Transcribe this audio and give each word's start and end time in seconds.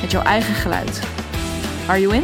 met 0.00 0.10
jouw 0.10 0.22
eigen 0.22 0.54
geluid. 0.54 1.00
Are 1.86 2.00
you 2.00 2.14
in? 2.14 2.22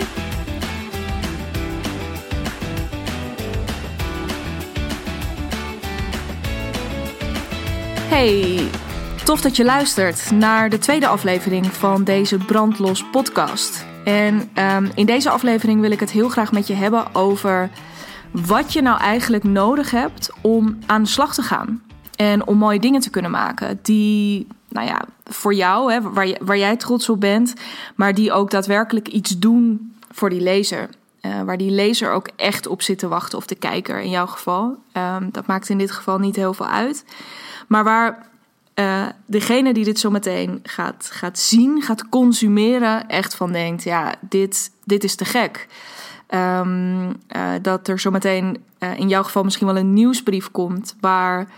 Hey, 8.08 8.68
tof 9.24 9.40
dat 9.40 9.56
je 9.56 9.64
luistert 9.64 10.30
naar 10.30 10.70
de 10.70 10.78
tweede 10.78 11.06
aflevering 11.06 11.66
van 11.66 12.04
deze 12.04 12.36
Brandlos 12.36 13.04
podcast. 13.10 13.86
En 14.04 14.50
um, 14.54 14.90
in 14.94 15.06
deze 15.06 15.30
aflevering 15.30 15.80
wil 15.80 15.90
ik 15.90 16.00
het 16.00 16.10
heel 16.10 16.28
graag 16.28 16.52
met 16.52 16.66
je 16.66 16.74
hebben 16.74 17.14
over 17.14 17.70
wat 18.30 18.72
je 18.72 18.82
nou 18.82 19.00
eigenlijk 19.00 19.44
nodig 19.44 19.90
hebt 19.90 20.30
om 20.40 20.78
aan 20.86 21.02
de 21.02 21.08
slag 21.08 21.34
te 21.34 21.42
gaan. 21.42 21.82
En 22.16 22.46
om 22.46 22.58
mooie 22.58 22.78
dingen 22.78 23.00
te 23.00 23.10
kunnen 23.10 23.30
maken 23.30 23.78
die, 23.82 24.46
nou 24.68 24.86
ja, 24.86 25.04
voor 25.28 25.54
jou, 25.54 25.92
hè, 25.92 26.00
waar, 26.00 26.36
waar 26.40 26.58
jij 26.58 26.76
trots 26.76 27.08
op 27.08 27.20
bent, 27.20 27.54
maar 27.94 28.14
die 28.14 28.32
ook 28.32 28.50
daadwerkelijk 28.50 29.08
iets 29.08 29.38
doen 29.38 29.94
voor 30.10 30.30
die 30.30 30.40
lezer. 30.40 30.88
Uh, 31.22 31.42
waar 31.42 31.56
die 31.56 31.70
lezer 31.70 32.12
ook 32.12 32.28
echt 32.36 32.66
op 32.66 32.82
zit 32.82 32.98
te 32.98 33.08
wachten, 33.08 33.38
of 33.38 33.46
de 33.46 33.54
kijker 33.54 34.00
in 34.00 34.10
jouw 34.10 34.26
geval. 34.26 34.76
Um, 34.92 35.28
dat 35.32 35.46
maakt 35.46 35.68
in 35.68 35.78
dit 35.78 35.90
geval 35.90 36.18
niet 36.18 36.36
heel 36.36 36.54
veel 36.54 36.66
uit. 36.66 37.04
Maar 37.66 37.84
waar 37.84 38.26
uh, 38.74 39.06
degene 39.26 39.72
die 39.72 39.84
dit 39.84 39.98
zo 39.98 40.10
meteen 40.10 40.60
gaat, 40.62 41.08
gaat 41.12 41.38
zien, 41.38 41.82
gaat 41.82 42.08
consumeren, 42.08 43.08
echt 43.08 43.34
van 43.34 43.52
denkt: 43.52 43.82
ja, 43.82 44.14
dit, 44.20 44.70
dit 44.84 45.04
is 45.04 45.14
te 45.14 45.24
gek. 45.24 45.66
Um, 46.30 47.06
uh, 47.06 47.14
dat 47.62 47.88
er 47.88 47.98
zometeen 47.98 48.64
uh, 48.78 48.98
in 48.98 49.08
jouw 49.08 49.22
geval 49.22 49.44
misschien 49.44 49.66
wel 49.66 49.76
een 49.76 49.92
nieuwsbrief 49.92 50.50
komt 50.50 50.96
waar, 51.00 51.48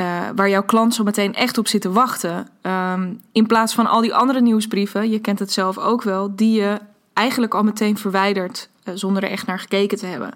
uh, 0.00 0.28
waar 0.34 0.48
jouw 0.48 0.64
klant 0.64 0.94
zo 0.94 1.04
meteen 1.04 1.34
echt 1.34 1.58
op 1.58 1.68
zit 1.68 1.80
te 1.80 1.92
wachten. 1.92 2.48
Um, 2.62 3.20
in 3.32 3.46
plaats 3.46 3.74
van 3.74 3.86
al 3.86 4.00
die 4.00 4.14
andere 4.14 4.40
nieuwsbrieven, 4.40 5.10
je 5.10 5.18
kent 5.18 5.38
het 5.38 5.52
zelf 5.52 5.78
ook 5.78 6.02
wel, 6.02 6.36
die 6.36 6.60
je 6.60 6.78
eigenlijk 7.12 7.54
al 7.54 7.62
meteen 7.62 7.98
verwijdert 7.98 8.68
zonder 8.94 9.22
er 9.22 9.30
echt 9.30 9.46
naar 9.46 9.58
gekeken 9.58 9.98
te 9.98 10.06
hebben. 10.06 10.30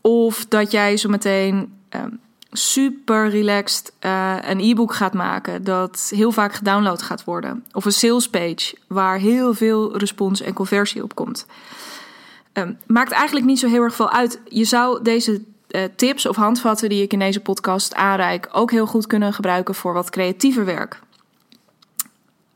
Of 0.00 0.46
dat 0.46 0.70
jij 0.70 0.96
zo 0.96 1.08
meteen 1.08 1.72
um, 1.90 2.20
super 2.50 3.28
relaxed 3.28 3.92
uh, 4.00 4.36
een 4.40 4.60
e-book 4.60 4.94
gaat 4.94 5.14
maken 5.14 5.64
dat 5.64 6.12
heel 6.14 6.32
vaak 6.32 6.52
gedownload 6.52 7.02
gaat 7.02 7.24
worden. 7.24 7.64
Of 7.72 7.84
een 7.84 7.92
salespage 7.92 8.76
waar 8.88 9.18
heel 9.18 9.54
veel 9.54 9.96
respons 9.98 10.40
en 10.40 10.52
conversie 10.52 11.02
op 11.02 11.14
komt. 11.14 11.46
Um, 12.52 12.78
maakt 12.86 13.12
eigenlijk 13.12 13.46
niet 13.46 13.58
zo 13.58 13.68
heel 13.68 13.82
erg 13.82 13.94
veel 13.94 14.10
uit. 14.10 14.40
Je 14.48 14.64
zou 14.64 15.02
deze 15.02 15.42
tips 15.96 16.26
of 16.26 16.36
handvatten 16.36 16.88
die 16.88 17.02
ik 17.02 17.12
in 17.12 17.18
deze 17.18 17.40
podcast 17.40 17.94
aanreik 17.94 18.48
ook 18.52 18.70
heel 18.70 18.86
goed 18.86 19.06
kunnen 19.06 19.32
gebruiken 19.32 19.74
voor 19.74 19.92
wat 19.92 20.10
creatiever 20.10 20.64
werk. 20.64 21.00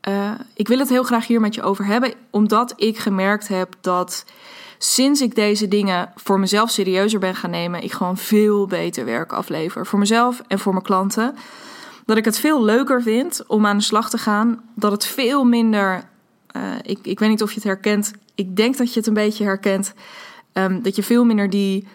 Uh, 0.07 0.31
ik 0.53 0.67
wil 0.67 0.79
het 0.79 0.89
heel 0.89 1.03
graag 1.03 1.27
hier 1.27 1.41
met 1.41 1.55
je 1.55 1.61
over 1.61 1.85
hebben, 1.85 2.13
omdat 2.29 2.73
ik 2.75 2.97
gemerkt 2.97 3.47
heb 3.47 3.75
dat 3.81 4.25
sinds 4.77 5.21
ik 5.21 5.35
deze 5.35 5.67
dingen 5.67 6.11
voor 6.15 6.39
mezelf 6.39 6.69
serieuzer 6.69 7.19
ben 7.19 7.35
gaan 7.35 7.49
nemen, 7.49 7.83
ik 7.83 7.91
gewoon 7.91 8.17
veel 8.17 8.67
beter 8.67 9.05
werk 9.05 9.33
aflever. 9.33 9.85
Voor 9.85 9.99
mezelf 9.99 10.41
en 10.47 10.59
voor 10.59 10.71
mijn 10.71 10.83
klanten. 10.83 11.35
Dat 12.05 12.17
ik 12.17 12.25
het 12.25 12.39
veel 12.39 12.63
leuker 12.63 13.01
vind 13.01 13.43
om 13.47 13.65
aan 13.65 13.77
de 13.77 13.83
slag 13.83 14.09
te 14.09 14.17
gaan. 14.17 14.63
Dat 14.75 14.91
het 14.91 15.05
veel 15.05 15.43
minder. 15.43 16.03
Uh, 16.55 16.63
ik, 16.81 16.99
ik 17.01 17.19
weet 17.19 17.29
niet 17.29 17.43
of 17.43 17.49
je 17.49 17.55
het 17.55 17.63
herkent. 17.63 18.11
Ik 18.35 18.55
denk 18.55 18.77
dat 18.77 18.93
je 18.93 18.99
het 18.99 19.07
een 19.07 19.13
beetje 19.13 19.43
herkent. 19.43 19.93
Um, 20.53 20.81
dat 20.81 20.95
je 20.95 21.03
veel 21.03 21.25
minder 21.25 21.49
die, 21.49 21.87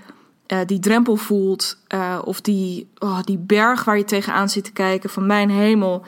uh, 0.47 0.59
die 0.66 0.78
drempel 0.78 1.16
voelt. 1.16 1.78
Uh, 1.94 2.19
of 2.25 2.41
die, 2.41 2.88
oh, 2.99 3.22
die 3.22 3.38
berg 3.38 3.84
waar 3.84 3.97
je 3.97 4.05
tegenaan 4.05 4.49
zit 4.49 4.65
te 4.65 4.72
kijken. 4.72 5.10
Van 5.10 5.27
mijn 5.27 5.50
hemel. 5.50 6.05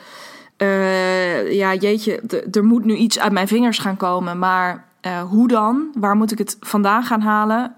ja, 1.50 1.74
jeetje, 1.74 2.22
er 2.50 2.64
moet 2.64 2.84
nu 2.84 2.94
iets 2.94 3.18
uit 3.18 3.32
mijn 3.32 3.48
vingers 3.48 3.78
gaan 3.78 3.96
komen. 3.96 4.38
Maar 4.38 4.84
hoe 5.28 5.48
dan? 5.48 5.88
Waar 5.94 6.16
moet 6.16 6.32
ik 6.32 6.38
het 6.38 6.56
vandaan 6.60 7.02
gaan 7.02 7.20
halen? 7.20 7.74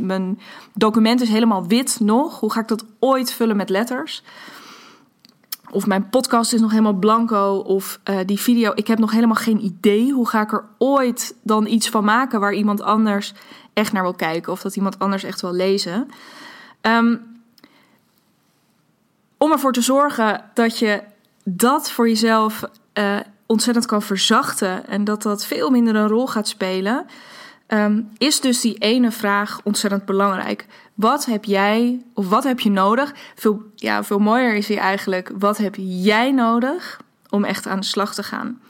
Mijn 0.00 0.38
document 0.74 1.20
is 1.20 1.28
helemaal 1.28 1.66
wit 1.66 1.96
nog. 2.00 2.40
Hoe 2.40 2.52
ga 2.52 2.60
ik 2.60 2.68
dat 2.68 2.84
ooit 2.98 3.32
vullen 3.32 3.56
met 3.56 3.68
letters? 3.68 4.22
Of 5.72 5.86
mijn 5.86 6.08
podcast 6.08 6.52
is 6.52 6.60
nog 6.60 6.70
helemaal 6.70 6.92
blanco. 6.92 7.56
Of 7.56 8.00
die 8.26 8.40
video, 8.40 8.72
ik 8.74 8.86
heb 8.86 8.98
nog 8.98 9.10
helemaal 9.10 9.34
geen 9.34 9.64
idee. 9.64 10.12
Hoe 10.12 10.28
ga 10.28 10.40
ik 10.40 10.52
er 10.52 10.64
ooit 10.78 11.34
dan 11.42 11.66
iets 11.66 11.88
van 11.88 12.04
maken 12.04 12.40
waar 12.40 12.54
iemand 12.54 12.80
anders 12.80 13.34
echt 13.72 13.92
naar 13.92 14.02
wil 14.02 14.14
kijken? 14.14 14.52
Of 14.52 14.60
dat 14.60 14.76
iemand 14.76 14.98
anders 14.98 15.22
echt 15.22 15.40
wil 15.40 15.52
lezen? 15.52 16.08
Um, 16.82 17.42
om 19.38 19.52
ervoor 19.52 19.72
te 19.72 19.80
zorgen 19.80 20.44
dat 20.54 20.78
je 20.78 21.02
dat 21.44 21.90
voor 21.90 22.08
jezelf 22.08 22.64
ontzettend 23.46 23.86
kan 23.86 24.02
verzachten 24.02 24.86
en 24.86 25.04
dat 25.04 25.22
dat 25.22 25.46
veel 25.46 25.70
minder 25.70 25.96
een 25.96 26.08
rol 26.08 26.26
gaat 26.26 26.48
spelen, 26.48 27.06
um, 27.72 28.08
is 28.18 28.40
dus 28.40 28.60
die 28.60 28.78
ene 28.78 29.10
vraag 29.10 29.60
ontzettend 29.64 30.04
belangrijk. 30.04 30.66
Wat 30.94 31.24
heb 31.24 31.44
jij 31.44 32.02
of 32.14 32.28
wat 32.28 32.44
heb 32.44 32.60
je 32.60 32.70
nodig? 32.70 33.14
Veel, 33.34 33.62
ja, 33.74 34.04
veel 34.04 34.18
mooier 34.18 34.54
is 34.54 34.68
hier 34.68 34.78
eigenlijk, 34.78 35.32
wat 35.38 35.58
heb 35.58 35.74
jij 35.78 36.32
nodig 36.32 37.00
om 37.28 37.44
echt 37.44 37.66
aan 37.66 37.80
de 37.80 37.86
slag 37.86 38.14
te 38.14 38.22
gaan? 38.22 38.60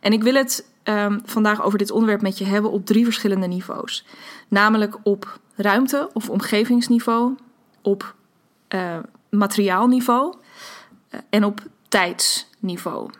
En 0.00 0.12
ik 0.12 0.22
wil 0.22 0.34
het 0.34 0.68
um, 0.84 1.20
vandaag 1.24 1.62
over 1.62 1.78
dit 1.78 1.90
onderwerp 1.90 2.22
met 2.22 2.38
je 2.38 2.44
hebben 2.44 2.70
op 2.70 2.86
drie 2.86 3.04
verschillende 3.04 3.46
niveaus. 3.46 4.06
Namelijk 4.48 4.96
op 5.02 5.38
ruimte 5.54 6.10
of 6.12 6.30
omgevingsniveau, 6.30 7.36
op 7.82 8.14
uh, 8.68 8.98
materiaalniveau 9.30 10.34
uh, 11.10 11.20
en 11.30 11.44
op 11.44 11.60
tijdsniveau. 11.88 13.10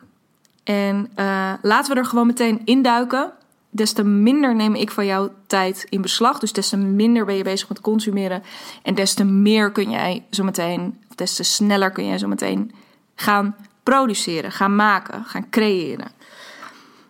En 0.65 1.11
uh, 1.17 1.53
laten 1.63 1.95
we 1.95 2.01
er 2.01 2.07
gewoon 2.07 2.27
meteen 2.27 2.61
induiken. 2.65 3.33
Des 3.75 3.93
te 3.93 4.05
minder 4.05 4.55
neem 4.55 4.75
ik 4.75 4.91
van 4.91 5.07
jouw 5.07 5.31
tijd 5.47 5.87
in 5.89 6.03
beslag. 6.03 6.39
Dus 6.39 6.53
des 6.53 6.69
te 6.69 6.77
minder 6.77 7.25
ben 7.25 7.35
je 7.35 7.43
bezig 7.43 7.69
met 7.69 7.81
consumeren. 7.81 8.43
En 8.83 8.95
des 8.95 9.15
te 9.15 9.25
meer 9.25 9.73
kun 9.73 9.91
jij 9.91 10.25
zo 10.31 10.45
meteen, 10.45 10.99
des 11.15 11.37
te 11.37 11.43
sneller 11.43 11.91
kun 11.91 12.07
jij 12.07 12.19
zo 12.19 12.29
meteen 12.29 12.73
gaan 13.15 13.57
produceren, 13.83 14.53
gaan 14.53 14.77
maken, 14.77 15.25
gaan 15.25 15.51
creëren. 15.51 16.11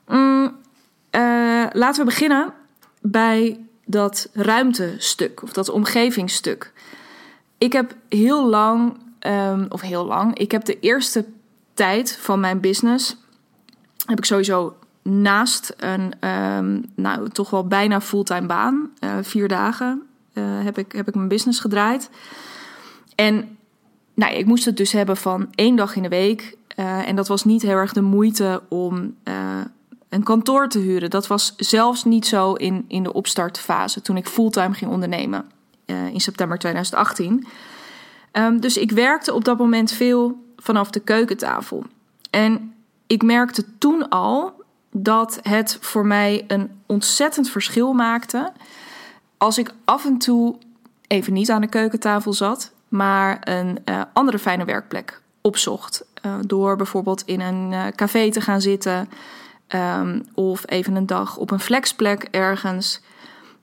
Mm, 0.07 0.57
uh, 1.11 1.67
laten 1.73 1.99
we 1.99 2.05
beginnen 2.05 2.53
bij 3.01 3.61
dat 3.85 4.29
ruimtestuk 4.33 5.43
of 5.43 5.53
dat 5.53 5.69
omgevingsstuk. 5.69 6.73
Ik 7.59 7.73
heb 7.73 7.95
heel 8.09 8.49
lang, 8.49 8.97
um, 9.27 9.67
of 9.69 9.81
heel 9.81 10.05
lang, 10.05 10.39
ik 10.39 10.51
heb 10.51 10.65
de 10.65 10.81
eerste 10.81 11.25
tijd 11.75 12.17
van 12.21 12.41
mijn 12.41 12.61
business 12.61 13.17
heb 14.07 14.19
ik 14.19 14.25
sowieso 14.25 14.77
naast 15.05 15.75
een 15.77 16.29
um, 16.29 16.85
nou, 16.95 17.29
toch 17.29 17.51
wel 17.51 17.67
bijna 17.67 18.01
fulltime 18.01 18.47
baan, 18.47 18.91
uh, 19.01 19.15
vier 19.23 19.49
dagen, 19.49 20.03
uh, 20.35 20.45
heb, 20.65 20.79
ik, 20.79 20.93
heb 20.93 21.09
ik 21.09 21.15
mijn 21.15 21.29
business 21.29 21.61
gedraaid. 21.61 22.11
En 23.15 23.56
nou, 24.15 24.35
ik 24.35 24.47
moest 24.47 24.65
het 24.65 24.77
dus 24.77 24.93
hebben 24.93 25.17
van 25.17 25.49
één 25.55 25.77
dag 25.77 25.97
in 25.97 26.03
de 26.03 26.09
week. 26.09 26.56
Uh, 26.77 27.09
en 27.09 27.17
dat 27.17 27.29
was 27.29 27.45
niet 27.45 27.62
heel 27.62 27.77
erg 27.77 27.93
de 27.93 28.01
moeite 28.01 28.62
om 28.69 29.15
een 30.09 30.23
kantoor 30.23 30.69
te 30.69 30.79
huren. 30.79 31.11
Dat 31.11 31.27
was 31.27 31.55
zelfs 31.57 32.05
niet 32.05 32.27
zo 32.27 32.53
in, 32.53 32.85
in 32.89 33.03
de 33.03 33.12
opstartfase 33.12 34.03
toen 34.03 34.17
ik 34.17 34.29
fulltime 34.29 34.75
ging 34.75 34.91
ondernemen 34.91 35.45
in 36.12 36.21
september 36.21 36.59
2018. 36.59 37.33
Um, 37.33 37.45
ehm, 38.33 38.59
dus 38.59 38.77
ik 38.77 38.91
werkte 38.91 39.35
op 39.35 39.45
dat 39.45 39.59
moment 39.59 39.93
veel 39.93 40.45
vanaf 40.57 40.91
de 40.91 41.00
keukentafel. 41.00 41.85
En 42.31 42.75
ik 43.07 43.23
merkte 43.23 43.65
toen 43.79 44.09
al 44.09 44.63
dat 44.96 45.38
het 45.43 45.79
voor 45.81 46.06
mij 46.06 46.44
een 46.46 46.70
ontzettend 46.87 47.50
verschil 47.50 47.93
maakte 47.93 48.52
als 49.37 49.58
ik 49.58 49.75
af 49.85 50.05
en 50.05 50.19
toe 50.19 50.56
even 51.06 51.32
niet 51.32 51.50
aan 51.50 51.61
de 51.61 51.67
keukentafel 51.67 52.32
zat, 52.32 52.73
maar 52.88 53.38
een 53.41 53.79
uh, 53.85 54.02
andere 54.12 54.38
fijne 54.38 54.64
werkplek 54.64 55.20
opzocht. 55.41 56.05
Uh, 56.26 56.35
door 56.46 56.76
bijvoorbeeld 56.76 57.23
in 57.26 57.41
een 57.41 57.73
uh, 57.73 57.87
café 57.87 58.31
te 58.31 58.41
gaan 58.41 58.61
zitten 58.61 59.08
um, 59.69 60.26
of 60.35 60.62
even 60.67 60.94
een 60.94 61.06
dag 61.06 61.37
op 61.37 61.50
een 61.50 61.61
flexplek 61.61 62.29
ergens. 62.31 63.00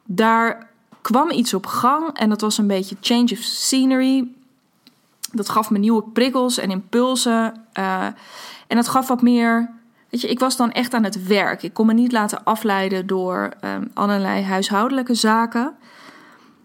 Daar 0.03 0.67
kwam 1.01 1.29
iets 1.29 1.53
op 1.53 1.65
gang 1.65 2.17
en 2.17 2.29
dat 2.29 2.41
was 2.41 2.57
een 2.57 2.67
beetje 2.67 2.97
change 3.01 3.29
of 3.31 3.37
scenery. 3.37 4.27
Dat 5.31 5.49
gaf 5.49 5.69
me 5.69 5.77
nieuwe 5.77 6.03
prikkels 6.03 6.57
en 6.57 6.71
impulsen. 6.71 7.65
En 8.67 8.77
het 8.77 8.87
gaf 8.87 9.07
wat 9.07 9.21
meer 9.21 9.69
Weet 10.11 10.21
je, 10.21 10.27
ik 10.27 10.39
was 10.39 10.57
dan 10.57 10.71
echt 10.71 10.93
aan 10.93 11.03
het 11.03 11.27
werk. 11.27 11.63
Ik 11.63 11.73
kon 11.73 11.85
me 11.85 11.93
niet 11.93 12.11
laten 12.11 12.43
afleiden 12.43 13.07
door 13.07 13.53
um, 13.65 13.91
allerlei 13.93 14.43
huishoudelijke 14.43 15.13
zaken. 15.13 15.75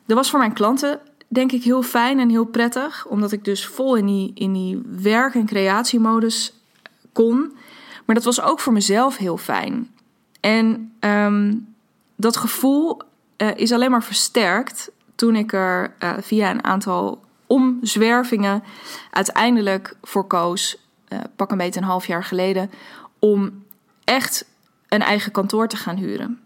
Dat 0.07 0.17
was 0.17 0.31
voor 0.31 0.39
mijn 0.39 0.53
klanten 0.53 1.01
denk 1.29 1.53
ik 1.53 1.63
heel 1.63 1.83
fijn 1.83 2.19
en 2.19 2.29
heel 2.29 2.45
prettig, 2.45 3.07
omdat 3.07 3.33
ik 3.33 3.45
dus 3.45 3.67
vol 3.67 3.97
in 3.97 4.07
die, 4.07 4.31
in 4.35 4.53
die 4.53 4.83
werk- 5.03 5.35
en 5.35 5.47
creatiemodus 5.47 6.53
kon. 7.13 7.57
Maar 8.05 8.15
dat 8.15 8.25
was 8.25 8.41
ook 8.41 8.61
voor 8.61 8.73
mezelf 8.73 9.17
heel 9.17 9.37
fijn. 9.37 9.91
En 10.41 10.93
um, 11.01 11.75
dat 12.17 12.37
gevoel 12.37 13.01
uh, 13.37 13.49
is 13.57 13.73
alleen 13.73 13.91
maar 13.91 14.03
versterkt 14.03 14.91
toen 15.15 15.37
ik 15.37 15.53
er 15.53 15.95
uh, 16.01 16.13
via 16.21 16.51
een 16.51 16.65
aantal 16.65 17.21
omzwervingen 17.47 18.63
uiteindelijk 19.11 19.97
voor 20.03 20.27
koos, 20.27 20.79
uh, 21.09 21.19
pak 21.37 21.51
een 21.51 21.59
beetje 21.59 21.81
een 21.81 21.87
half 21.87 22.07
jaar 22.07 22.25
geleden, 22.25 22.71
om 23.19 23.65
echt 24.05 24.45
een 24.89 25.03
eigen 25.03 25.33
kantoor 25.33 25.69
te 25.69 25.77
gaan 25.77 25.97
huren. 25.97 26.41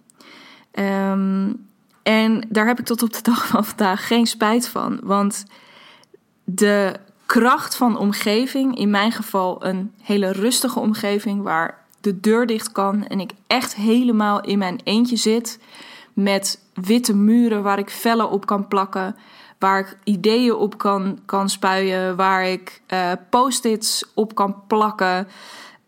Um, 0.73 1.69
en 2.03 2.47
daar 2.49 2.67
heb 2.67 2.79
ik 2.79 2.85
tot 2.85 3.03
op 3.03 3.13
de 3.13 3.23
dag 3.23 3.47
van 3.47 3.65
vandaag 3.65 4.07
geen 4.07 4.27
spijt 4.27 4.69
van. 4.69 5.01
Want 5.03 5.45
de 6.45 6.97
kracht 7.27 7.77
van 7.77 7.99
omgeving, 7.99 8.79
in 8.79 8.91
mijn 8.91 9.13
geval 9.13 9.65
een 9.65 9.93
hele 10.03 10.33
rustige 10.33 10.81
omgeving 10.81 11.43
waar 11.43 11.79
de 12.01 12.21
deur 12.21 12.47
dicht 12.47 12.73
kan 12.73 13.07
en 13.07 13.21
ik 13.21 13.31
echt 13.47 13.75
helemaal 13.75 14.41
in 14.41 14.59
mijn 14.59 14.81
eentje 14.85 15.17
zit 15.17 15.59
met 16.13 16.65
witte 16.75 17.15
muren 17.15 17.63
waar 17.63 17.79
ik 17.79 17.91
vellen 17.91 18.31
op 18.31 18.47
kan 18.47 18.69
plakken, 18.69 19.17
waar 19.59 19.79
ik 19.79 19.97
ideeën 20.05 20.55
op 20.55 20.79
kan, 20.79 21.19
kan 21.25 21.49
spuien, 21.49 22.17
waar 22.17 22.45
ik 22.45 22.83
uh, 22.93 23.13
post-its 23.31 24.05
op 24.15 24.35
kan 24.35 24.67
plakken, 24.67 25.29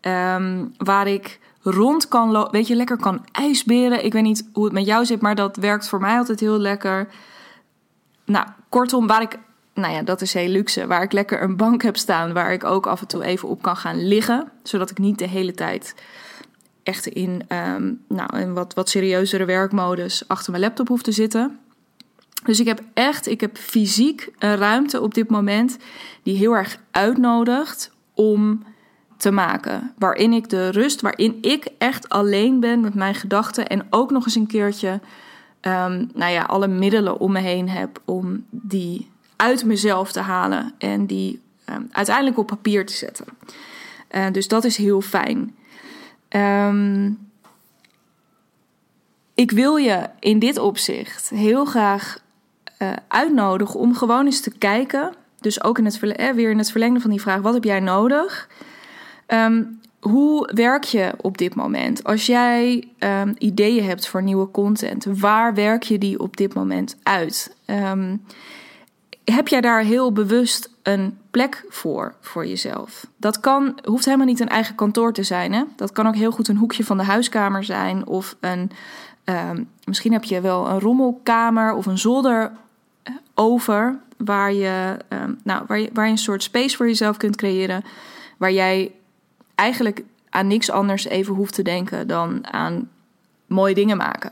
um, 0.07 0.73
waar 0.77 1.07
ik 1.07 1.39
rond 1.61 2.07
kan 2.07 2.31
lopen. 2.31 2.51
Weet 2.51 2.67
je, 2.67 2.75
lekker 2.75 2.97
kan 2.97 3.25
ijsberen. 3.31 4.05
Ik 4.05 4.13
weet 4.13 4.23
niet 4.23 4.49
hoe 4.53 4.63
het 4.63 4.73
met 4.73 4.85
jou 4.85 5.05
zit, 5.05 5.21
maar 5.21 5.35
dat 5.35 5.55
werkt 5.57 5.87
voor 5.87 5.99
mij 5.99 6.17
altijd 6.17 6.39
heel 6.39 6.57
lekker. 6.57 7.07
Nou, 8.25 8.47
kortom, 8.69 9.07
waar 9.07 9.21
ik. 9.21 9.37
Nou 9.73 9.93
ja, 9.93 10.01
dat 10.01 10.21
is 10.21 10.33
heel 10.33 10.49
luxe. 10.49 10.87
Waar 10.87 11.01
ik 11.01 11.11
lekker 11.11 11.41
een 11.41 11.57
bank 11.57 11.81
heb 11.81 11.97
staan. 11.97 12.33
Waar 12.33 12.53
ik 12.53 12.63
ook 12.63 12.87
af 12.87 13.01
en 13.01 13.07
toe 13.07 13.23
even 13.23 13.49
op 13.49 13.61
kan 13.61 13.77
gaan 13.77 14.07
liggen. 14.07 14.51
Zodat 14.63 14.89
ik 14.89 14.97
niet 14.97 15.19
de 15.19 15.27
hele 15.27 15.53
tijd 15.53 15.95
echt 16.83 17.07
in 17.07 17.29
um, 17.49 18.01
nou, 18.07 18.37
een 18.37 18.53
wat, 18.53 18.73
wat 18.73 18.89
serieuzere 18.89 19.45
werkmodus 19.45 20.27
achter 20.27 20.51
mijn 20.51 20.63
laptop 20.63 20.87
hoef 20.87 21.01
te 21.01 21.11
zitten. 21.11 21.59
Dus 22.45 22.59
ik 22.59 22.67
heb 22.67 22.81
echt, 22.93 23.27
ik 23.27 23.41
heb 23.41 23.57
fysiek 23.57 24.31
een 24.39 24.55
ruimte 24.55 25.01
op 25.01 25.13
dit 25.13 25.29
moment 25.29 25.77
die 26.23 26.37
heel 26.37 26.55
erg 26.55 26.77
uitnodigt 26.91 27.91
om 28.13 28.63
te 29.23 29.31
maken. 29.31 29.93
Waarin 29.97 30.33
ik 30.33 30.49
de 30.49 30.69
rust, 30.69 31.01
waarin 31.01 31.37
ik 31.41 31.67
echt 31.77 32.09
alleen 32.09 32.59
ben 32.59 32.79
met 32.79 32.93
mijn 32.93 33.15
gedachten. 33.15 33.67
En 33.67 33.87
ook 33.89 34.11
nog 34.11 34.25
eens 34.25 34.35
een 34.35 34.47
keertje, 34.47 34.99
um, 35.61 36.09
nou 36.13 36.31
ja, 36.31 36.43
alle 36.43 36.67
middelen 36.67 37.19
om 37.19 37.31
me 37.31 37.39
heen 37.39 37.69
heb 37.69 38.01
om 38.05 38.45
die 38.49 39.09
uit 39.35 39.65
mezelf 39.65 40.11
te 40.11 40.19
halen. 40.19 40.73
En 40.77 41.05
die 41.05 41.41
um, 41.69 41.87
uiteindelijk 41.91 42.37
op 42.37 42.47
papier 42.47 42.85
te 42.85 42.93
zetten. 42.93 43.25
Uh, 44.11 44.25
dus 44.31 44.47
dat 44.47 44.63
is 44.63 44.77
heel 44.77 45.01
fijn. 45.01 45.55
Um, 46.29 47.19
ik 49.33 49.51
wil 49.51 49.75
je 49.75 50.09
in 50.19 50.39
dit 50.39 50.57
opzicht 50.57 51.29
heel 51.29 51.65
graag 51.65 52.19
uh, 52.79 52.93
uitnodigen 53.07 53.79
om 53.79 53.95
gewoon 53.95 54.25
eens 54.25 54.41
te 54.41 54.57
kijken. 54.57 55.13
Dus 55.39 55.63
ook 55.63 55.77
in 55.77 55.85
het, 55.85 55.99
eh, 56.03 56.29
weer 56.29 56.51
in 56.51 56.57
het 56.57 56.71
verlengde 56.71 56.99
van 56.99 57.09
die 57.09 57.21
vraag: 57.21 57.41
wat 57.41 57.53
heb 57.53 57.63
jij 57.63 57.79
nodig? 57.79 58.47
Um, 59.27 59.81
hoe 60.03 60.49
werk 60.53 60.83
je 60.83 61.13
op 61.21 61.37
dit 61.37 61.55
moment? 61.55 62.03
Als 62.03 62.25
jij 62.25 62.87
um, 62.99 63.33
ideeën 63.37 63.83
hebt 63.83 64.07
voor 64.07 64.23
nieuwe 64.23 64.51
content, 64.51 65.05
waar 65.05 65.53
werk 65.53 65.83
je 65.83 65.97
die 65.97 66.19
op 66.19 66.37
dit 66.37 66.53
moment 66.53 66.97
uit? 67.03 67.55
Um, 67.65 68.21
heb 69.25 69.47
jij 69.47 69.61
daar 69.61 69.81
heel 69.81 70.11
bewust 70.11 70.69
een 70.81 71.17
plek 71.31 71.65
voor 71.69 72.15
voor 72.21 72.47
jezelf? 72.47 73.07
Dat 73.17 73.39
kan, 73.39 73.79
hoeft 73.83 74.05
helemaal 74.05 74.25
niet 74.25 74.39
een 74.39 74.49
eigen 74.49 74.75
kantoor 74.75 75.13
te 75.13 75.23
zijn. 75.23 75.53
Hè? 75.53 75.63
Dat 75.75 75.91
kan 75.91 76.07
ook 76.07 76.15
heel 76.15 76.31
goed 76.31 76.47
een 76.47 76.57
hoekje 76.57 76.83
van 76.83 76.97
de 76.97 77.03
huiskamer 77.03 77.63
zijn. 77.63 78.07
Of 78.07 78.35
een, 78.39 78.71
misschien 79.85 80.11
heb 80.13 80.23
je 80.23 80.41
wel 80.41 80.69
een 80.69 80.79
rommelkamer 80.79 81.73
of 81.73 81.85
een 81.85 81.97
zolder 81.97 82.51
eh, 83.03 83.13
over. 83.33 83.99
Waar 84.17 84.53
je, 84.53 84.97
nou, 85.43 85.63
waar, 85.67 85.79
je, 85.79 85.89
waar 85.93 86.05
je 86.05 86.11
een 86.11 86.17
soort 86.17 86.43
space 86.43 86.75
voor 86.75 86.87
jezelf 86.87 87.17
kunt 87.17 87.35
creëren. 87.35 87.83
Waar 88.37 88.51
jij 88.51 88.91
eigenlijk 89.55 90.03
aan 90.29 90.47
niks 90.47 90.69
anders 90.69 91.05
even 91.05 91.35
hoeft 91.35 91.53
te 91.53 91.61
denken 91.61 92.07
dan 92.07 92.47
aan 92.51 92.89
mooie 93.47 93.73
dingen 93.73 93.97
maken. 93.97 94.31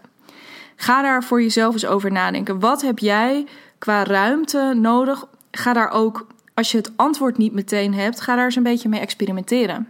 Ga 0.76 1.02
daar 1.02 1.24
voor 1.24 1.42
jezelf 1.42 1.74
eens 1.74 1.86
over 1.86 2.12
nadenken. 2.12 2.60
Wat 2.60 2.82
heb 2.82 3.00
jij 3.00 3.48
qua 3.78 4.04
ruimte 4.04 4.74
nodig? 4.76 5.26
Ga 5.52 5.74
daar 5.74 5.92
ook, 5.92 6.28
als 6.54 6.72
je 6.72 6.78
het 6.78 6.92
antwoord 6.96 7.38
niet 7.38 7.54
meteen 7.54 7.94
hebt, 7.94 8.22
ga 8.22 8.36
daar 8.36 8.46
eens 8.46 8.56
een 8.56 8.64
beetje 8.64 8.90
mee 8.90 9.00
experimenteren. 9.00 9.88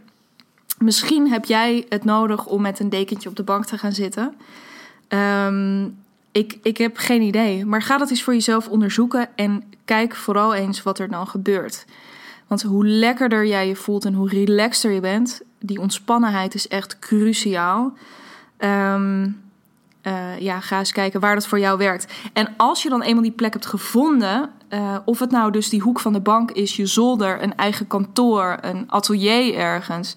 Misschien 0.77 1.31
heb 1.31 1.45
jij 1.45 1.85
het 1.89 2.03
nodig 2.03 2.45
om 2.45 2.61
met 2.61 2.79
een 2.79 2.89
dekentje 2.89 3.29
op 3.29 3.35
de 3.35 3.43
bank 3.43 3.65
te 3.65 3.77
gaan 3.77 3.93
zitten. 3.93 4.35
Um, 5.09 5.97
ik, 6.31 6.57
ik 6.63 6.77
heb 6.77 6.97
geen 6.97 7.21
idee. 7.21 7.65
Maar 7.65 7.81
ga 7.81 7.97
dat 7.97 8.09
eens 8.09 8.23
voor 8.23 8.33
jezelf 8.33 8.67
onderzoeken 8.67 9.29
en 9.35 9.63
kijk 9.85 10.15
vooral 10.15 10.53
eens 10.53 10.83
wat 10.83 10.99
er 10.99 11.09
dan 11.09 11.27
gebeurt. 11.27 11.85
Want 12.51 12.63
hoe 12.63 12.88
lekkerder 12.88 13.45
jij 13.45 13.68
je 13.68 13.75
voelt 13.75 14.06
en 14.06 14.13
hoe 14.13 14.30
relaxter 14.30 14.92
je 14.92 15.00
bent, 15.00 15.42
die 15.59 15.80
ontspannenheid 15.80 16.53
is 16.53 16.68
echt 16.68 17.00
cruciaal. 17.00 17.94
Um, 18.57 19.42
uh, 20.03 20.39
ja, 20.39 20.59
ga 20.59 20.80
eens 20.80 20.92
kijken 20.92 21.19
waar 21.19 21.36
dat 21.36 21.48
voor 21.48 21.59
jou 21.59 21.77
werkt. 21.77 22.13
En 22.33 22.53
als 22.57 22.83
je 22.83 22.89
dan 22.89 23.01
eenmaal 23.01 23.24
die 23.24 23.31
plek 23.31 23.53
hebt 23.53 23.65
gevonden, 23.65 24.50
uh, 24.69 24.98
of 25.06 25.19
het 25.19 25.31
nou 25.31 25.51
dus 25.51 25.69
die 25.69 25.81
hoek 25.81 26.00
van 26.00 26.13
de 26.13 26.19
bank 26.19 26.51
is, 26.51 26.75
je 26.75 26.86
zolder, 26.86 27.44
een 27.44 27.56
eigen 27.56 27.88
kantoor, 27.88 28.57
een 28.62 28.92
atelier 28.92 29.56
ergens, 29.56 30.15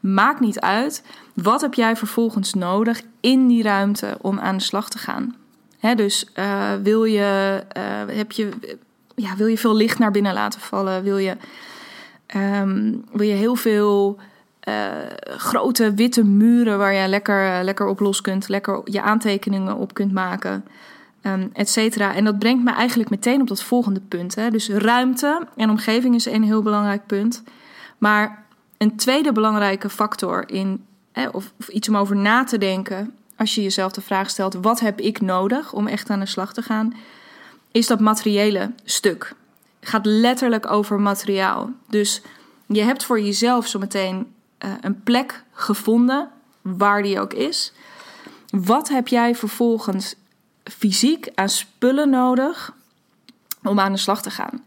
maakt 0.00 0.40
niet 0.40 0.60
uit. 0.60 1.04
Wat 1.34 1.60
heb 1.60 1.74
jij 1.74 1.96
vervolgens 1.96 2.54
nodig 2.54 3.02
in 3.20 3.48
die 3.48 3.62
ruimte 3.62 4.16
om 4.20 4.38
aan 4.38 4.56
de 4.56 4.62
slag 4.62 4.88
te 4.88 4.98
gaan? 4.98 5.36
Dus 5.96 6.26
uh, 6.34 6.72
wil 6.82 7.04
je, 7.04 7.62
heb 8.06 8.32
je, 8.32 8.48
ja, 9.14 9.36
wil 9.36 9.46
je 9.46 9.58
veel 9.58 9.76
licht 9.76 9.98
naar 9.98 10.10
binnen 10.10 10.34
laten 10.34 10.60
vallen? 10.60 11.02
Wil 11.02 11.18
je 11.18 11.36
Um, 12.36 13.04
wil 13.12 13.26
je 13.26 13.34
heel 13.34 13.54
veel 13.54 14.18
uh, 14.68 14.86
grote 15.24 15.94
witte 15.94 16.24
muren 16.24 16.78
waar 16.78 16.94
je 16.94 17.08
lekker, 17.08 17.64
lekker 17.64 17.86
op 17.86 18.00
los 18.00 18.20
kunt, 18.20 18.48
lekker 18.48 18.80
je 18.84 19.02
aantekeningen 19.02 19.76
op 19.76 19.94
kunt 19.94 20.12
maken, 20.12 20.64
um, 21.22 21.50
et 21.52 21.68
cetera. 21.68 22.14
En 22.14 22.24
dat 22.24 22.38
brengt 22.38 22.64
me 22.64 22.70
eigenlijk 22.72 23.10
meteen 23.10 23.40
op 23.40 23.48
dat 23.48 23.62
volgende 23.62 24.00
punt. 24.00 24.34
Hè. 24.34 24.50
Dus 24.50 24.68
ruimte 24.68 25.46
en 25.56 25.70
omgeving 25.70 26.14
is 26.14 26.26
een 26.26 26.42
heel 26.42 26.62
belangrijk 26.62 27.06
punt. 27.06 27.42
Maar 27.98 28.44
een 28.78 28.96
tweede 28.96 29.32
belangrijke 29.32 29.88
factor 29.88 30.48
in, 30.48 30.84
hè, 31.12 31.28
of, 31.28 31.52
of 31.58 31.68
iets 31.68 31.88
om 31.88 31.96
over 31.96 32.16
na 32.16 32.44
te 32.44 32.58
denken, 32.58 33.14
als 33.36 33.54
je 33.54 33.62
jezelf 33.62 33.92
de 33.92 34.00
vraag 34.00 34.30
stelt: 34.30 34.54
wat 34.54 34.80
heb 34.80 35.00
ik 35.00 35.20
nodig 35.20 35.72
om 35.72 35.86
echt 35.86 36.10
aan 36.10 36.20
de 36.20 36.26
slag 36.26 36.52
te 36.52 36.62
gaan, 36.62 36.94
is 37.72 37.86
dat 37.86 38.00
materiële 38.00 38.72
stuk 38.84 39.34
gaat 39.84 40.06
letterlijk 40.06 40.70
over 40.70 41.00
materiaal. 41.00 41.70
Dus 41.88 42.22
je 42.66 42.82
hebt 42.82 43.04
voor 43.04 43.20
jezelf 43.20 43.66
zometeen 43.66 44.34
uh, 44.64 44.70
een 44.80 45.02
plek 45.02 45.44
gevonden, 45.52 46.30
waar 46.62 47.02
die 47.02 47.20
ook 47.20 47.32
is. 47.32 47.72
Wat 48.50 48.88
heb 48.88 49.08
jij 49.08 49.34
vervolgens 49.34 50.14
fysiek 50.64 51.28
aan 51.34 51.48
spullen 51.48 52.10
nodig 52.10 52.74
om 53.62 53.80
aan 53.80 53.92
de 53.92 53.98
slag 53.98 54.22
te 54.22 54.30
gaan? 54.30 54.64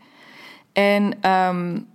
En 0.74 1.30
um, 1.32 1.88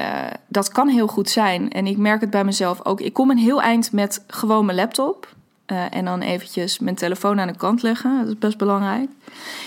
uh, 0.00 0.26
dat 0.48 0.68
kan 0.68 0.88
heel 0.88 1.06
goed 1.06 1.30
zijn. 1.30 1.70
En 1.70 1.86
ik 1.86 1.96
merk 1.96 2.20
het 2.20 2.30
bij 2.30 2.44
mezelf 2.44 2.84
ook. 2.84 3.00
Ik 3.00 3.12
kom 3.12 3.30
een 3.30 3.38
heel 3.38 3.62
eind 3.62 3.92
met 3.92 4.24
gewoon 4.26 4.64
mijn 4.64 4.78
laptop. 4.78 5.34
Uh, 5.66 5.94
en 5.94 6.04
dan 6.04 6.20
eventjes 6.20 6.78
mijn 6.78 6.96
telefoon 6.96 7.40
aan 7.40 7.46
de 7.46 7.56
kant 7.56 7.82
leggen. 7.82 8.18
Dat 8.18 8.28
is 8.28 8.38
best 8.38 8.58
belangrijk. 8.58 9.10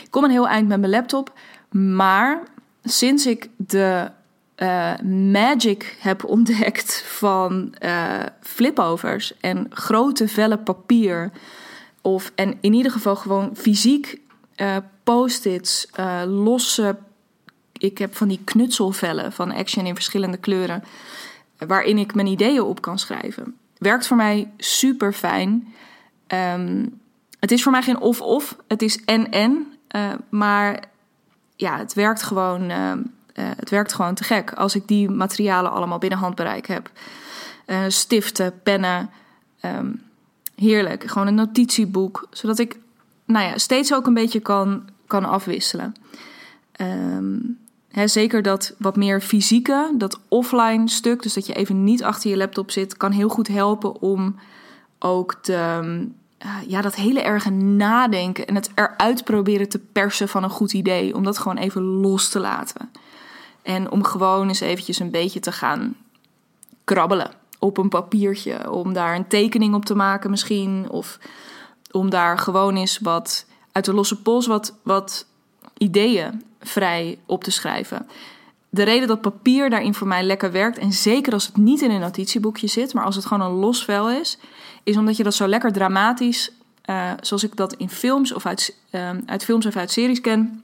Ik 0.04 0.08
kom 0.10 0.24
een 0.24 0.30
heel 0.30 0.48
eind 0.48 0.68
met 0.68 0.80
mijn 0.80 0.92
laptop. 0.92 1.34
Maar 1.70 2.44
sinds 2.90 3.26
ik 3.26 3.50
de 3.58 4.12
uh, 4.58 5.00
magic 5.32 5.98
heb 6.00 6.24
ontdekt 6.24 7.04
van 7.06 7.76
uh, 7.84 8.20
flipovers 8.42 9.34
en 9.40 9.68
grote 9.70 10.28
vellen 10.28 10.64
papier. 10.64 11.32
Of, 12.02 12.32
en 12.36 12.58
in 12.62 12.74
ieder 12.74 12.92
geval 12.92 13.16
gewoon 13.16 13.56
fysiek 13.56 14.22
uh, 14.56 14.78
post-its, 15.04 15.88
losse. 16.26 16.98
Ik 17.74 17.98
heb 17.98 18.16
van 18.16 18.28
die 18.28 18.42
knutselvellen 18.44 19.32
van 19.34 19.52
Action 19.52 19.86
in 19.86 19.96
verschillende 19.96 20.38
kleuren. 20.38 20.84
Waarin 21.58 21.98
ik 21.98 22.16
mijn 22.16 22.28
ideeën 22.28 22.62
op 22.62 22.82
kan 22.82 23.00
schrijven. 23.00 23.56
Werkt 23.78 24.08
voor 24.08 24.18
mij 24.18 24.52
super 24.58 25.14
fijn. 25.14 25.74
Um, 26.28 27.00
het 27.40 27.52
is 27.52 27.64
voor 27.64 27.72
mij 27.72 27.82
geen 27.82 28.00
of-of. 28.00 28.58
Het 28.68 28.82
is 28.82 29.04
en-en. 29.06 29.74
maar 30.30 30.84
ja, 31.58 31.78
het 31.78 31.94
werkt 31.94 32.24
gewoon. 32.24 32.70
Uh, 32.70 32.92
uh, 32.92 33.50
het 33.56 33.70
werkt 33.70 33.94
gewoon 33.94 34.14
te 34.14 34.24
gek 34.24 34.54
als 34.54 34.76
ik 34.76 34.88
die 34.88 35.10
materialen 35.10 35.72
allemaal 35.72 35.98
binnen 35.98 36.20
handbereik 36.20 36.68
heb. 36.68 36.92
Uh, 37.68 37.84
stiften, 37.88 38.62
pennen, 38.64 39.10
ehm, 39.60 39.92
heerlijk. 40.56 41.04
Gewoon 41.04 41.28
een 41.28 41.36
notitieboek, 41.36 42.28
zodat 42.32 42.60
ik 42.60 42.80
nou 43.26 43.46
ja, 43.46 43.58
steeds 43.58 43.94
ook 43.94 44.08
een 44.08 44.14
beetje 44.14 44.40
kan, 44.40 44.90
kan 45.08 45.26
afwisselen. 45.26 45.96
Um, 46.82 47.58
zeker 48.06 48.42
dat 48.42 48.76
wat 48.78 48.96
meer 48.96 49.22
fysieke, 49.22 49.94
dat 49.98 50.20
offline 50.28 50.90
stuk, 50.90 51.22
dus 51.24 51.34
dat 51.34 51.46
je 51.46 51.54
even 51.54 51.84
niet 51.84 52.04
achter 52.04 52.30
je 52.30 52.38
laptop 52.38 52.72
zit, 52.72 52.98
kan 52.98 53.12
heel 53.12 53.30
goed 53.30 53.48
helpen 53.48 54.02
om 54.02 54.36
ook 55.00 55.44
de, 55.44 56.08
uh, 56.46 56.56
ja, 56.68 56.82
dat 56.82 56.96
hele 56.96 57.22
erge 57.22 57.50
nadenken 57.50 58.48
en 58.48 58.56
het 58.56 58.70
eruit 58.76 59.24
proberen 59.24 59.70
te 59.70 59.80
persen 59.80 60.30
van 60.30 60.44
een 60.44 60.50
goed 60.50 60.74
idee. 60.74 61.16
Om 61.16 61.24
dat 61.24 61.38
gewoon 61.38 61.58
even 61.58 61.82
los 61.82 62.30
te 62.30 62.40
laten. 62.40 62.92
En 63.62 63.92
om 63.92 64.04
gewoon 64.04 64.48
eens 64.48 64.60
eventjes 64.60 65.00
een 65.00 65.12
beetje 65.12 65.40
te 65.40 65.52
gaan 65.52 65.96
krabbelen 66.84 67.32
op 67.60 67.78
een 67.78 67.90
papiertje. 67.90 68.72
Om 68.72 68.94
daar 68.94 69.16
een 69.16 69.28
tekening 69.28 69.74
op 69.74 69.86
te 69.86 69.96
maken 69.96 70.30
misschien. 70.30 70.86
Of 70.90 71.20
om 71.92 72.10
daar 72.10 72.38
gewoon 72.38 72.76
eens 72.76 73.00
wat 73.00 73.46
uit 73.72 73.86
de 73.86 73.94
losse 73.94 74.22
pols 74.22 74.48
wat, 74.48 74.76
wat 74.84 75.26
ideeën 75.78 76.44
vrij 76.60 77.20
op 77.26 77.44
te 77.44 77.52
schrijven. 77.52 78.08
De 78.70 78.84
reden 78.84 79.08
dat 79.08 79.22
papier 79.22 79.70
daarin 79.70 79.94
voor 79.94 80.08
mij 80.08 80.24
lekker 80.24 80.52
werkt, 80.52 80.78
en 80.78 80.92
zeker 80.94 81.34
als 81.34 81.46
het 81.46 81.58
niet 81.58 81.82
in 81.82 81.92
een 81.92 82.00
notitieboekje 82.00 82.68
zit, 82.68 82.94
maar 82.94 83.04
als 83.04 83.16
het 83.16 83.26
gewoon 83.26 83.52
een 83.52 83.60
los 83.60 83.84
vel 83.84 84.10
is, 84.10 84.38
is 84.88 84.98
omdat 84.98 85.18
je 85.18 85.24
dat 85.24 85.34
zo 85.34 85.48
lekker 85.48 85.72
dramatisch, 85.72 86.52
uh, 86.86 87.12
zoals 87.22 87.44
ik 87.44 87.56
dat 87.56 87.74
in 87.74 87.90
films 87.90 88.34
of 88.34 88.46
uit, 88.46 88.76
uh, 88.92 89.10
uit 89.26 89.44
films 89.44 89.66
of 89.66 89.76
uit 89.76 89.92
series 89.92 90.22
ken, 90.22 90.64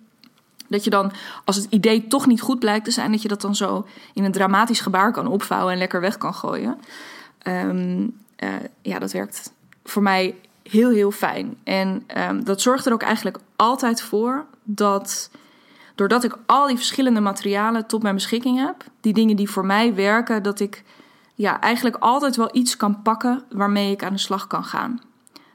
dat 0.67 0.83
je 0.83 0.89
dan, 0.89 1.11
als 1.45 1.55
het 1.55 1.67
idee 1.69 2.07
toch 2.07 2.27
niet 2.27 2.41
goed 2.41 2.59
blijkt 2.59 2.85
te 2.85 2.91
zijn, 2.91 3.11
dat 3.11 3.21
je 3.21 3.27
dat 3.27 3.41
dan 3.41 3.55
zo 3.55 3.87
in 4.13 4.23
een 4.23 4.31
dramatisch 4.31 4.79
gebaar 4.79 5.11
kan 5.11 5.27
opvouwen 5.27 5.73
en 5.73 5.79
lekker 5.79 6.01
weg 6.01 6.17
kan 6.17 6.33
gooien. 6.33 6.77
Um, 7.47 8.17
uh, 8.39 8.49
ja, 8.81 8.99
dat 8.99 9.11
werkt 9.11 9.53
voor 9.83 10.01
mij 10.01 10.35
heel, 10.63 10.89
heel 10.89 11.11
fijn. 11.11 11.57
En 11.63 12.03
um, 12.17 12.43
dat 12.43 12.61
zorgt 12.61 12.85
er 12.85 12.93
ook 12.93 13.03
eigenlijk 13.03 13.37
altijd 13.55 14.01
voor 14.01 14.45
dat 14.63 15.29
doordat 15.95 16.23
ik 16.23 16.37
al 16.45 16.67
die 16.67 16.77
verschillende 16.77 17.19
materialen 17.19 17.87
tot 17.87 18.01
mijn 18.03 18.15
beschikking 18.15 18.59
heb, 18.65 18.83
die 19.01 19.13
dingen 19.13 19.35
die 19.35 19.49
voor 19.49 19.65
mij 19.65 19.95
werken, 19.95 20.43
dat 20.43 20.59
ik 20.59 20.83
ja, 21.33 21.59
eigenlijk 21.59 21.95
altijd 21.99 22.35
wel 22.35 22.49
iets 22.51 22.77
kan 22.77 23.01
pakken 23.01 23.43
waarmee 23.49 23.91
ik 23.91 24.03
aan 24.03 24.13
de 24.13 24.19
slag 24.19 24.47
kan 24.47 24.63
gaan. 24.63 25.01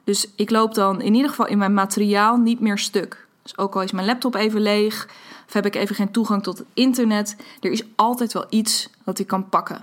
Dus 0.05 0.31
ik 0.37 0.51
loop 0.51 0.75
dan 0.75 1.01
in 1.01 1.15
ieder 1.15 1.31
geval 1.31 1.47
in 1.47 1.59
mijn 1.59 1.75
materiaal 1.75 2.37
niet 2.37 2.61
meer 2.61 2.79
stuk. 2.79 3.27
Dus 3.43 3.59
ook 3.59 3.75
al 3.75 3.83
is 3.83 3.93
mijn 3.93 4.07
laptop 4.07 4.35
even 4.35 4.61
leeg, 4.61 5.09
of 5.47 5.53
heb 5.53 5.67
ik 5.67 5.75
even 5.75 5.95
geen 5.95 6.11
toegang 6.11 6.43
tot 6.43 6.59
het 6.59 6.67
internet, 6.75 7.37
er 7.61 7.71
is 7.71 7.85
altijd 7.97 8.33
wel 8.33 8.47
iets 8.49 8.91
wat 9.05 9.19
ik 9.19 9.27
kan 9.27 9.49
pakken. 9.49 9.83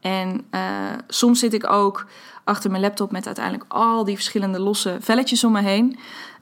En 0.00 0.46
uh, 0.50 0.60
soms 1.08 1.38
zit 1.38 1.52
ik 1.52 1.70
ook 1.70 2.06
achter 2.44 2.70
mijn 2.70 2.82
laptop 2.82 3.10
met 3.10 3.26
uiteindelijk 3.26 3.64
al 3.68 4.04
die 4.04 4.14
verschillende 4.14 4.60
losse 4.60 4.96
velletjes 5.00 5.44
om 5.44 5.52
me 5.52 5.60
heen. 5.60 5.98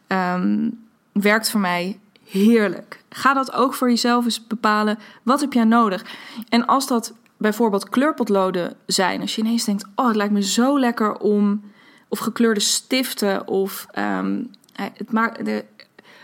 Um, 0.09 0.85
werkt 1.13 1.51
voor 1.51 1.61
mij 1.61 1.99
heerlijk. 2.29 3.03
Ga 3.09 3.35
dat 3.35 3.53
ook 3.53 3.75
voor 3.75 3.89
jezelf 3.89 4.25
eens 4.25 4.47
bepalen. 4.47 4.99
Wat 5.23 5.41
heb 5.41 5.53
jij 5.53 5.65
nodig? 5.65 6.05
En 6.49 6.67
als 6.67 6.87
dat 6.87 7.13
bijvoorbeeld 7.45 7.89
kleurpotloden 7.89 8.77
zijn, 8.87 9.21
als 9.21 9.35
je 9.35 9.43
ineens 9.43 9.65
denkt: 9.65 9.85
Oh, 9.95 10.07
het 10.07 10.17
lijkt 10.17 10.33
me 10.33 10.43
zo 10.43 10.79
lekker 10.79 11.17
om. 11.17 11.73
Of 12.09 12.19
gekleurde 12.19 12.61
stiften, 12.61 13.49
of 13.49 13.87
um, 13.99 14.51
het 14.73 15.13
maakt 15.13 15.45
de, 15.45 15.65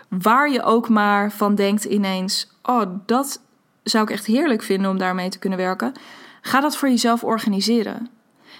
waar 0.08 0.50
je 0.50 0.62
ook 0.62 0.88
maar 0.88 1.32
van 1.32 1.54
denkt 1.54 1.84
ineens: 1.84 2.52
Oh, 2.62 2.82
dat 3.06 3.40
zou 3.82 4.04
ik 4.04 4.10
echt 4.10 4.26
heerlijk 4.26 4.62
vinden 4.62 4.90
om 4.90 4.98
daarmee 4.98 5.28
te 5.28 5.38
kunnen 5.38 5.58
werken. 5.58 5.92
Ga 6.40 6.60
dat 6.60 6.76
voor 6.76 6.88
jezelf 6.88 7.24
organiseren. 7.24 8.08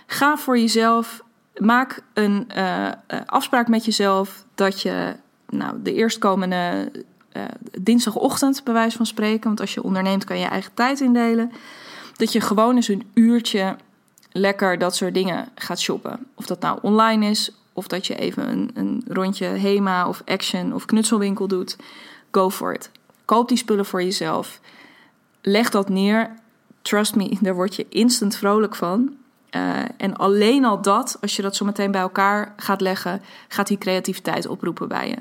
Ga 0.06 0.36
voor 0.36 0.58
jezelf, 0.58 1.22
maak 1.56 2.02
een 2.14 2.48
uh, 2.56 2.88
afspraak 3.26 3.68
met 3.68 3.84
jezelf 3.84 4.44
dat 4.54 4.82
je 4.82 5.14
nou, 5.48 5.82
de 5.82 5.94
eerstkomende 5.94 6.92
uh, 7.32 7.42
dinsdagochtend, 7.80 8.64
bij 8.64 8.74
wijze 8.74 8.96
van 8.96 9.06
spreken. 9.06 9.44
Want 9.44 9.60
als 9.60 9.74
je 9.74 9.82
onderneemt, 9.82 10.24
kan 10.24 10.38
je 10.38 10.46
eigen 10.46 10.74
tijd 10.74 11.00
indelen. 11.00 11.52
Dat 12.20 12.32
je 12.32 12.40
gewoon 12.40 12.76
eens 12.76 12.88
een 12.88 13.10
uurtje 13.14 13.76
lekker 14.32 14.78
dat 14.78 14.96
soort 14.96 15.14
dingen 15.14 15.48
gaat 15.54 15.80
shoppen. 15.80 16.26
Of 16.34 16.46
dat 16.46 16.60
nou 16.60 16.78
online 16.82 17.26
is, 17.26 17.50
of 17.72 17.86
dat 17.86 18.06
je 18.06 18.14
even 18.14 18.48
een, 18.48 18.70
een 18.74 19.04
rondje 19.08 19.46
Hema 19.46 20.08
of 20.08 20.22
Action 20.24 20.74
of 20.74 20.84
knutselwinkel 20.84 21.48
doet. 21.48 21.76
Go 22.30 22.50
for 22.50 22.74
it. 22.74 22.90
Koop 23.24 23.48
die 23.48 23.56
spullen 23.56 23.86
voor 23.86 24.02
jezelf. 24.02 24.60
Leg 25.40 25.70
dat 25.70 25.88
neer. 25.88 26.34
Trust 26.82 27.14
me, 27.14 27.36
daar 27.40 27.54
word 27.54 27.76
je 27.76 27.86
instant 27.88 28.36
vrolijk 28.36 28.74
van. 28.74 29.16
Uh, 29.50 29.78
en 29.96 30.16
alleen 30.16 30.64
al 30.64 30.82
dat, 30.82 31.18
als 31.20 31.36
je 31.36 31.42
dat 31.42 31.56
zo 31.56 31.64
meteen 31.64 31.90
bij 31.90 32.00
elkaar 32.00 32.54
gaat 32.56 32.80
leggen, 32.80 33.22
gaat 33.48 33.66
die 33.66 33.78
creativiteit 33.78 34.46
oproepen 34.46 34.88
bij 34.88 35.08
je 35.08 35.16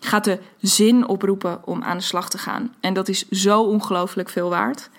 gaat 0.00 0.24
de 0.24 0.38
zin 0.60 1.08
oproepen 1.08 1.60
om 1.64 1.82
aan 1.82 1.96
de 1.96 2.02
slag 2.02 2.30
te 2.30 2.38
gaan. 2.38 2.74
En 2.80 2.94
dat 2.94 3.08
is 3.08 3.28
zo 3.28 3.62
ongelooflijk 3.62 4.28
veel 4.28 4.48
waard. 4.48 4.90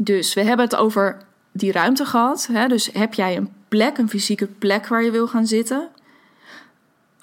Dus 0.00 0.34
we 0.34 0.42
hebben 0.42 0.64
het 0.64 0.76
over 0.76 1.16
die 1.52 1.72
ruimte 1.72 2.04
gehad. 2.04 2.48
Hè? 2.52 2.68
Dus 2.68 2.90
heb 2.92 3.14
jij 3.14 3.36
een 3.36 3.52
plek, 3.68 3.98
een 3.98 4.08
fysieke 4.08 4.46
plek 4.46 4.86
waar 4.86 5.02
je 5.02 5.10
wil 5.10 5.28
gaan 5.28 5.46
zitten? 5.46 5.88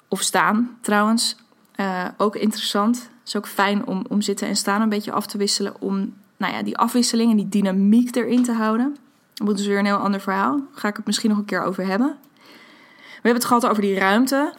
Of 0.08 0.22
staan 0.22 0.78
trouwens. 0.80 1.36
Uh, 1.76 2.04
ook 2.16 2.36
interessant. 2.36 2.96
Het 2.96 3.26
is 3.26 3.36
ook 3.36 3.46
fijn 3.46 3.86
om, 3.86 4.04
om 4.08 4.20
zitten 4.20 4.48
en 4.48 4.56
staan 4.56 4.80
een 4.80 4.88
beetje 4.88 5.12
af 5.12 5.26
te 5.26 5.38
wisselen. 5.38 5.80
Om 5.80 6.14
nou 6.36 6.52
ja, 6.52 6.62
die 6.62 6.76
afwisseling 6.76 7.30
en 7.30 7.36
die 7.36 7.48
dynamiek 7.48 8.16
erin 8.16 8.42
te 8.42 8.52
houden. 8.52 8.96
Dat 9.34 9.48
is 9.48 9.56
dus 9.56 9.66
weer 9.66 9.78
een 9.78 9.84
heel 9.84 9.96
ander 9.96 10.20
verhaal. 10.20 10.56
Daar 10.56 10.66
ga 10.72 10.88
ik 10.88 10.96
het 10.96 11.06
misschien 11.06 11.30
nog 11.30 11.38
een 11.38 11.44
keer 11.44 11.62
over 11.62 11.86
hebben. 11.86 12.16
We 12.96 13.12
hebben 13.12 13.32
het 13.34 13.44
gehad 13.44 13.66
over 13.66 13.82
die 13.82 13.98
ruimte. 13.98 14.54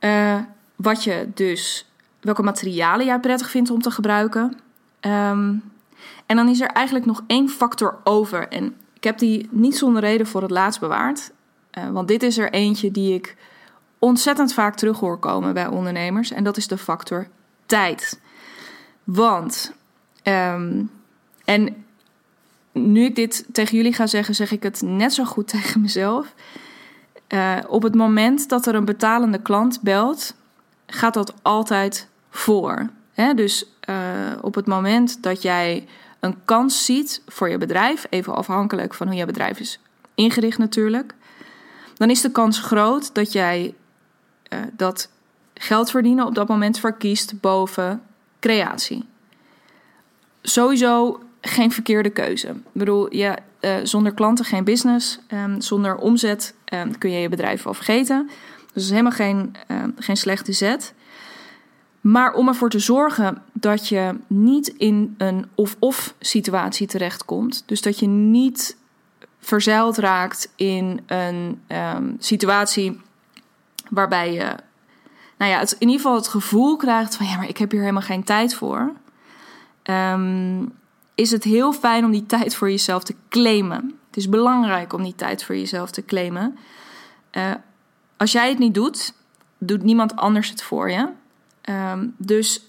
Uh, 0.00 0.38
wat 0.76 1.04
je 1.04 1.28
dus, 1.34 1.90
welke 2.20 2.42
materialen 2.42 3.06
jij 3.06 3.20
prettig 3.20 3.50
vindt 3.50 3.70
om 3.70 3.82
te 3.82 3.90
gebruiken. 3.90 4.58
Um, 5.00 5.62
en 6.30 6.36
dan 6.36 6.48
is 6.48 6.60
er 6.60 6.68
eigenlijk 6.68 7.06
nog 7.06 7.22
één 7.26 7.48
factor 7.48 7.98
over. 8.04 8.48
En 8.48 8.76
ik 8.92 9.04
heb 9.04 9.18
die 9.18 9.48
niet 9.50 9.76
zonder 9.76 10.02
reden 10.02 10.26
voor 10.26 10.42
het 10.42 10.50
laatst 10.50 10.80
bewaard. 10.80 11.30
Uh, 11.78 11.90
want 11.90 12.08
dit 12.08 12.22
is 12.22 12.38
er 12.38 12.52
eentje 12.52 12.90
die 12.90 13.14
ik 13.14 13.36
ontzettend 13.98 14.52
vaak 14.52 14.76
terug 14.76 14.98
hoor 14.98 15.18
komen 15.18 15.54
bij 15.54 15.66
ondernemers. 15.66 16.30
En 16.30 16.44
dat 16.44 16.56
is 16.56 16.66
de 16.66 16.78
factor 16.78 17.28
tijd. 17.66 18.20
Want, 19.04 19.74
um, 20.22 20.90
en 21.44 21.84
nu 22.72 23.04
ik 23.04 23.14
dit 23.14 23.46
tegen 23.52 23.76
jullie 23.76 23.92
ga 23.92 24.06
zeggen, 24.06 24.34
zeg 24.34 24.50
ik 24.50 24.62
het 24.62 24.82
net 24.82 25.12
zo 25.12 25.24
goed 25.24 25.48
tegen 25.58 25.80
mezelf. 25.80 26.34
Uh, 27.28 27.56
op 27.66 27.82
het 27.82 27.94
moment 27.94 28.48
dat 28.48 28.66
er 28.66 28.74
een 28.74 28.84
betalende 28.84 29.38
klant 29.42 29.80
belt, 29.80 30.34
gaat 30.86 31.14
dat 31.14 31.34
altijd 31.42 32.08
voor. 32.30 32.90
Dus 33.34 33.66
uh, 33.88 33.96
op 34.40 34.54
het 34.54 34.66
moment 34.66 35.22
dat 35.22 35.42
jij 35.42 35.86
een 36.20 36.44
kans 36.44 36.84
ziet 36.84 37.22
voor 37.26 37.48
je 37.48 37.58
bedrijf, 37.58 38.06
even 38.10 38.34
afhankelijk 38.34 38.94
van 38.94 39.06
hoe 39.06 39.16
je 39.16 39.26
bedrijf 39.26 39.60
is 39.60 39.80
ingericht 40.14 40.58
natuurlijk, 40.58 41.14
dan 41.94 42.10
is 42.10 42.20
de 42.20 42.30
kans 42.30 42.58
groot 42.58 43.14
dat 43.14 43.32
jij 43.32 43.74
uh, 44.52 44.58
dat 44.72 45.10
geld 45.54 45.90
verdienen 45.90 46.26
op 46.26 46.34
dat 46.34 46.48
moment 46.48 46.78
verkiest 46.78 47.40
boven 47.40 48.02
creatie. 48.40 49.04
Sowieso 50.42 51.20
geen 51.40 51.72
verkeerde 51.72 52.10
keuze. 52.10 52.48
Ik 52.48 52.62
bedoel, 52.72 53.14
ja, 53.14 53.38
uh, 53.60 53.76
zonder 53.82 54.14
klanten 54.14 54.44
geen 54.44 54.64
business. 54.64 55.18
Um, 55.32 55.60
zonder 55.60 55.96
omzet 55.96 56.54
um, 56.74 56.98
kun 56.98 57.10
je 57.10 57.18
je 57.18 57.28
bedrijf 57.28 57.62
wel 57.62 57.74
vergeten. 57.74 58.30
Dus 58.72 58.82
is 58.82 58.90
helemaal 58.90 59.12
geen, 59.12 59.54
uh, 59.68 59.82
geen 59.96 60.16
slechte 60.16 60.52
zet. 60.52 60.94
Maar 62.00 62.32
om 62.32 62.48
ervoor 62.48 62.70
te 62.70 62.78
zorgen 62.78 63.42
dat 63.52 63.88
je 63.88 64.14
niet 64.26 64.68
in 64.68 65.14
een 65.18 65.46
of-of 65.54 66.14
situatie 66.18 66.86
terechtkomt. 66.86 67.62
Dus 67.66 67.82
dat 67.82 67.98
je 67.98 68.06
niet 68.06 68.76
verzeild 69.40 69.96
raakt 69.96 70.52
in 70.56 71.00
een 71.06 71.60
um, 71.68 72.16
situatie 72.18 73.00
waarbij 73.90 74.32
je, 74.32 74.54
nou 75.38 75.50
ja, 75.50 75.60
in 75.60 75.68
ieder 75.78 75.96
geval 75.96 76.14
het 76.14 76.28
gevoel 76.28 76.76
krijgt 76.76 77.16
van 77.16 77.26
ja, 77.26 77.36
maar 77.36 77.48
ik 77.48 77.58
heb 77.58 77.70
hier 77.70 77.80
helemaal 77.80 78.02
geen 78.02 78.24
tijd 78.24 78.54
voor. 78.54 78.92
Um, 79.82 80.72
is 81.14 81.30
het 81.30 81.44
heel 81.44 81.72
fijn 81.72 82.04
om 82.04 82.10
die 82.10 82.26
tijd 82.26 82.54
voor 82.54 82.70
jezelf 82.70 83.02
te 83.02 83.14
claimen. 83.28 83.98
Het 84.06 84.16
is 84.16 84.28
belangrijk 84.28 84.92
om 84.92 85.02
die 85.02 85.14
tijd 85.14 85.44
voor 85.44 85.56
jezelf 85.56 85.90
te 85.90 86.04
claimen. 86.04 86.58
Uh, 87.32 87.50
als 88.16 88.32
jij 88.32 88.48
het 88.48 88.58
niet 88.58 88.74
doet, 88.74 89.14
doet 89.58 89.82
niemand 89.82 90.16
anders 90.16 90.50
het 90.50 90.62
voor 90.62 90.90
je. 90.90 91.08
Um, 91.70 92.14
dus 92.16 92.64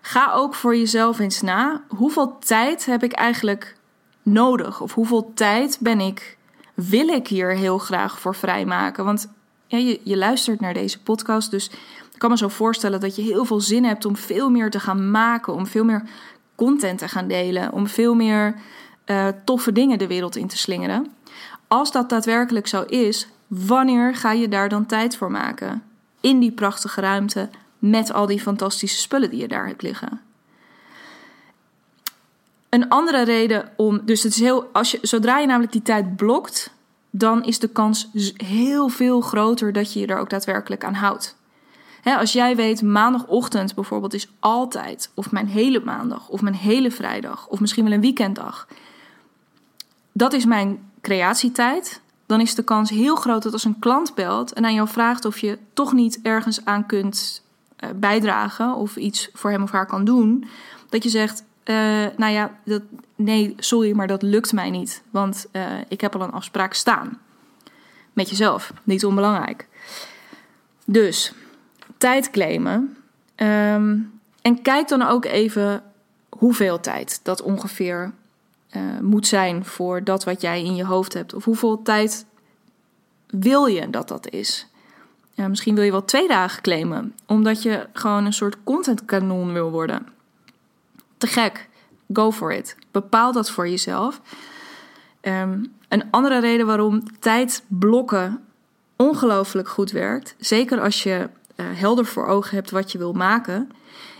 ga 0.00 0.32
ook 0.32 0.54
voor 0.54 0.76
jezelf 0.76 1.18
eens 1.18 1.40
na. 1.40 1.82
Hoeveel 1.88 2.38
tijd 2.38 2.86
heb 2.86 3.02
ik 3.02 3.12
eigenlijk 3.12 3.76
nodig? 4.22 4.80
Of 4.80 4.94
hoeveel 4.94 5.32
tijd 5.34 5.78
ben 5.80 6.00
ik, 6.00 6.36
wil 6.74 7.08
ik 7.08 7.28
hier 7.28 7.56
heel 7.56 7.78
graag 7.78 8.20
voor 8.20 8.34
vrijmaken? 8.34 9.04
Want 9.04 9.28
je, 9.66 10.00
je 10.04 10.16
luistert 10.16 10.60
naar 10.60 10.74
deze 10.74 11.02
podcast, 11.02 11.50
dus 11.50 11.70
ik 12.12 12.18
kan 12.18 12.30
me 12.30 12.36
zo 12.36 12.48
voorstellen 12.48 13.00
dat 13.00 13.16
je 13.16 13.22
heel 13.22 13.44
veel 13.44 13.60
zin 13.60 13.84
hebt 13.84 14.04
om 14.04 14.16
veel 14.16 14.50
meer 14.50 14.70
te 14.70 14.80
gaan 14.80 15.10
maken, 15.10 15.54
om 15.54 15.66
veel 15.66 15.84
meer 15.84 16.02
content 16.54 16.98
te 16.98 17.08
gaan 17.08 17.28
delen, 17.28 17.72
om 17.72 17.86
veel 17.86 18.14
meer 18.14 18.54
uh, 19.06 19.28
toffe 19.44 19.72
dingen 19.72 19.98
de 19.98 20.06
wereld 20.06 20.36
in 20.36 20.46
te 20.46 20.58
slingeren. 20.58 21.12
als 21.68 21.92
dat 21.92 22.08
daadwerkelijk 22.08 22.66
zo 22.66 22.82
is, 22.82 23.28
wanneer 23.46 24.14
ga 24.14 24.32
je 24.32 24.48
daar 24.48 24.68
dan 24.68 24.86
tijd 24.86 25.16
voor 25.16 25.30
maken? 25.30 25.82
In 26.20 26.38
die 26.38 26.52
prachtige 26.52 27.00
ruimte 27.00 27.48
met 27.80 28.12
al 28.12 28.26
die 28.26 28.40
fantastische 28.40 29.00
spullen 29.00 29.30
die 29.30 29.40
je 29.40 29.48
daar 29.48 29.66
hebt 29.66 29.82
liggen. 29.82 30.20
Een 32.68 32.88
andere 32.88 33.22
reden 33.22 33.72
om. 33.76 34.00
Dus 34.04 34.22
het 34.22 34.32
is 34.32 34.40
heel. 34.40 34.68
Als 34.72 34.90
je, 34.90 34.98
zodra 35.02 35.38
je 35.38 35.46
namelijk 35.46 35.72
die 35.72 35.82
tijd 35.82 36.16
blokt, 36.16 36.74
dan 37.10 37.44
is 37.44 37.58
de 37.58 37.68
kans 37.68 38.08
heel 38.36 38.88
veel 38.88 39.20
groter 39.20 39.72
dat 39.72 39.92
je 39.92 40.00
je 40.00 40.06
er 40.06 40.18
ook 40.18 40.30
daadwerkelijk 40.30 40.84
aan 40.84 40.94
houdt. 40.94 41.36
als 42.04 42.32
jij 42.32 42.56
weet, 42.56 42.82
maandagochtend 42.82 43.74
bijvoorbeeld 43.74 44.14
is 44.14 44.28
altijd, 44.38 45.10
of 45.14 45.30
mijn 45.30 45.46
hele 45.46 45.80
maandag, 45.84 46.28
of 46.28 46.40
mijn 46.40 46.54
hele 46.54 46.90
vrijdag, 46.90 47.48
of 47.48 47.60
misschien 47.60 47.84
wel 47.84 47.92
een 47.92 48.00
weekenddag. 48.00 48.66
Dat 50.12 50.32
is 50.32 50.44
mijn 50.44 50.90
creatietijd. 51.00 52.00
Dan 52.26 52.40
is 52.40 52.54
de 52.54 52.64
kans 52.64 52.90
heel 52.90 53.16
groot 53.16 53.42
dat 53.42 53.52
als 53.52 53.64
een 53.64 53.78
klant 53.78 54.14
belt 54.14 54.52
en 54.52 54.64
aan 54.64 54.74
jou 54.74 54.88
vraagt 54.88 55.24
of 55.24 55.38
je 55.38 55.58
toch 55.72 55.92
niet 55.92 56.18
ergens 56.22 56.64
aan 56.64 56.86
kunt 56.86 57.42
bijdragen 57.96 58.74
of 58.74 58.96
iets 58.96 59.28
voor 59.32 59.50
hem 59.50 59.62
of 59.62 59.70
haar 59.70 59.86
kan 59.86 60.04
doen, 60.04 60.44
dat 60.88 61.02
je 61.02 61.08
zegt: 61.08 61.44
uh, 61.64 61.76
nou 62.16 62.32
ja, 62.32 62.58
dat, 62.64 62.82
nee, 63.16 63.54
sorry, 63.56 63.92
maar 63.92 64.06
dat 64.06 64.22
lukt 64.22 64.52
mij 64.52 64.70
niet. 64.70 65.02
Want 65.10 65.46
uh, 65.52 65.62
ik 65.88 66.00
heb 66.00 66.14
al 66.14 66.20
een 66.20 66.32
afspraak 66.32 66.74
staan. 66.74 67.18
Met 68.12 68.30
jezelf, 68.30 68.72
niet 68.82 69.04
onbelangrijk. 69.04 69.68
Dus, 70.84 71.32
tijd 71.98 72.30
claimen. 72.30 72.96
Um, 73.36 74.20
en 74.42 74.62
kijk 74.62 74.88
dan 74.88 75.02
ook 75.02 75.24
even 75.24 75.82
hoeveel 76.28 76.80
tijd 76.80 77.20
dat 77.22 77.42
ongeveer 77.42 78.12
moet 79.00 79.26
zijn 79.26 79.64
voor 79.64 80.04
dat 80.04 80.24
wat 80.24 80.40
jij 80.40 80.64
in 80.64 80.74
je 80.74 80.84
hoofd 80.84 81.14
hebt. 81.14 81.34
Of 81.34 81.44
hoeveel 81.44 81.82
tijd 81.82 82.26
wil 83.26 83.66
je 83.66 83.90
dat 83.90 84.08
dat 84.08 84.30
is. 84.30 84.69
Misschien 85.48 85.74
wil 85.74 85.84
je 85.84 85.90
wel 85.90 86.04
twee 86.04 86.28
dagen 86.28 86.62
claimen, 86.62 87.14
omdat 87.26 87.62
je 87.62 87.88
gewoon 87.92 88.24
een 88.24 88.32
soort 88.32 88.56
contentkanon 88.64 89.52
wil 89.52 89.70
worden 89.70 90.06
te 91.18 91.26
gek. 91.26 91.68
Go 92.12 92.32
for 92.32 92.52
it. 92.52 92.76
Bepaal 92.90 93.32
dat 93.32 93.50
voor 93.50 93.68
jezelf. 93.68 94.20
Um, 95.22 95.72
een 95.88 96.10
andere 96.10 96.40
reden 96.40 96.66
waarom 96.66 97.02
tijdblokken 97.18 98.44
ongelooflijk 98.96 99.68
goed 99.68 99.90
werkt, 99.90 100.34
zeker 100.38 100.80
als 100.80 101.02
je 101.02 101.28
uh, 101.56 101.66
helder 101.72 102.04
voor 102.06 102.26
ogen 102.26 102.56
hebt 102.56 102.70
wat 102.70 102.92
je 102.92 102.98
wil 102.98 103.12
maken, 103.12 103.70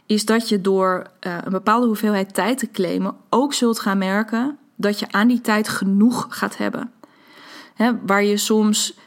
is 0.06 0.24
dat 0.24 0.48
je 0.48 0.60
door 0.60 1.06
uh, 1.26 1.36
een 1.44 1.52
bepaalde 1.52 1.86
hoeveelheid 1.86 2.34
tijd 2.34 2.58
te 2.58 2.70
claimen 2.70 3.16
ook 3.28 3.54
zult 3.54 3.80
gaan 3.80 3.98
merken 3.98 4.58
dat 4.76 4.98
je 4.98 5.12
aan 5.12 5.28
die 5.28 5.40
tijd 5.40 5.68
genoeg 5.68 6.26
gaat 6.28 6.56
hebben. 6.56 6.92
Waar 8.06 8.24
je 8.24 8.36
soms. 8.36 8.98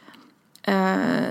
Uh, 0.69 1.29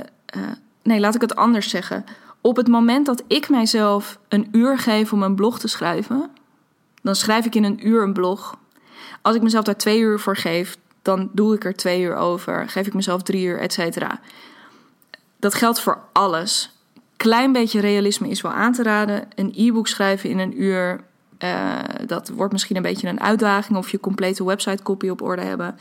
nee, 0.83 1.01
laat 1.01 1.15
ik 1.15 1.21
het 1.21 1.37
anders 1.37 1.69
zeggen. 1.69 2.05
Op 2.41 2.57
het 2.57 2.69
moment 2.69 3.07
dat 3.07 3.23
ik 3.27 3.49
mijzelf 3.49 4.19
een 4.29 4.49
uur 4.53 4.79
geef 4.79 5.13
om 5.13 5.23
een 5.23 5.35
blog 5.35 5.59
te 5.59 5.69
schrijven, 5.69 6.31
dan 7.03 7.15
schrijf 7.15 7.47
ik 7.47 7.55
in 7.55 7.65
een 7.65 7.89
uur 7.89 8.03
een 8.03 8.13
blog. 8.13 8.57
Als 9.23 9.37
ik 9.37 9.43
mezelf 9.43 9.65
daar 9.65 9.77
twee 9.77 10.01
uur 10.01 10.21
voor 10.21 10.37
geef, 10.37 10.77
dan 11.03 11.31
doe 11.33 11.55
ik 11.55 11.65
er 11.65 11.75
twee 11.75 12.03
uur 12.03 12.17
over. 12.17 12.69
Geef 12.69 12.87
ik 12.87 12.95
mezelf 12.95 13.23
drie 13.23 13.47
uur, 13.47 13.59
et 13.61 13.73
cetera. 13.73 14.21
Dat 15.39 15.55
geldt 15.55 15.81
voor 15.81 15.99
alles. 16.13 16.77
Klein 17.17 17.53
beetje 17.53 17.81
realisme 17.81 18.29
is 18.29 18.41
wel 18.41 18.53
aan 18.53 18.73
te 18.73 18.83
raden. 18.83 19.29
Een 19.35 19.53
e-book 19.57 19.87
schrijven 19.87 20.31
in 20.31 20.39
een 20.39 20.63
uur, 20.63 21.01
uh, 21.39 21.79
dat 22.07 22.29
wordt 22.29 22.53
misschien 22.53 22.77
een 22.77 22.83
beetje 22.83 23.09
een 23.09 23.21
uitdaging. 23.21 23.79
Of 23.79 23.91
je 23.91 24.01
complete 24.01 24.45
website 24.45 24.83
copy 24.83 25.09
op 25.09 25.23
orde 25.23 25.43
hebben. 25.43 25.79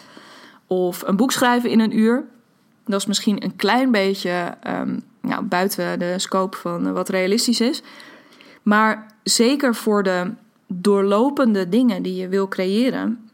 Of 0.67 1.01
een 1.01 1.15
boek 1.15 1.31
schrijven 1.31 1.69
in 1.69 1.79
een 1.79 1.97
uur. 1.97 2.23
Dat 2.91 2.99
is 2.99 3.05
misschien 3.05 3.43
een 3.43 3.55
klein 3.55 3.91
beetje 3.91 4.57
um, 4.67 5.03
nou, 5.21 5.43
buiten 5.43 5.99
de 5.99 6.19
scope 6.19 6.57
van 6.57 6.93
wat 6.93 7.09
realistisch 7.09 7.61
is. 7.61 7.81
Maar 8.61 9.05
zeker 9.23 9.75
voor 9.75 10.03
de 10.03 10.31
doorlopende 10.67 11.69
dingen 11.69 12.03
die 12.03 12.15
je 12.15 12.27
wil 12.27 12.47
creëren, 12.47 13.29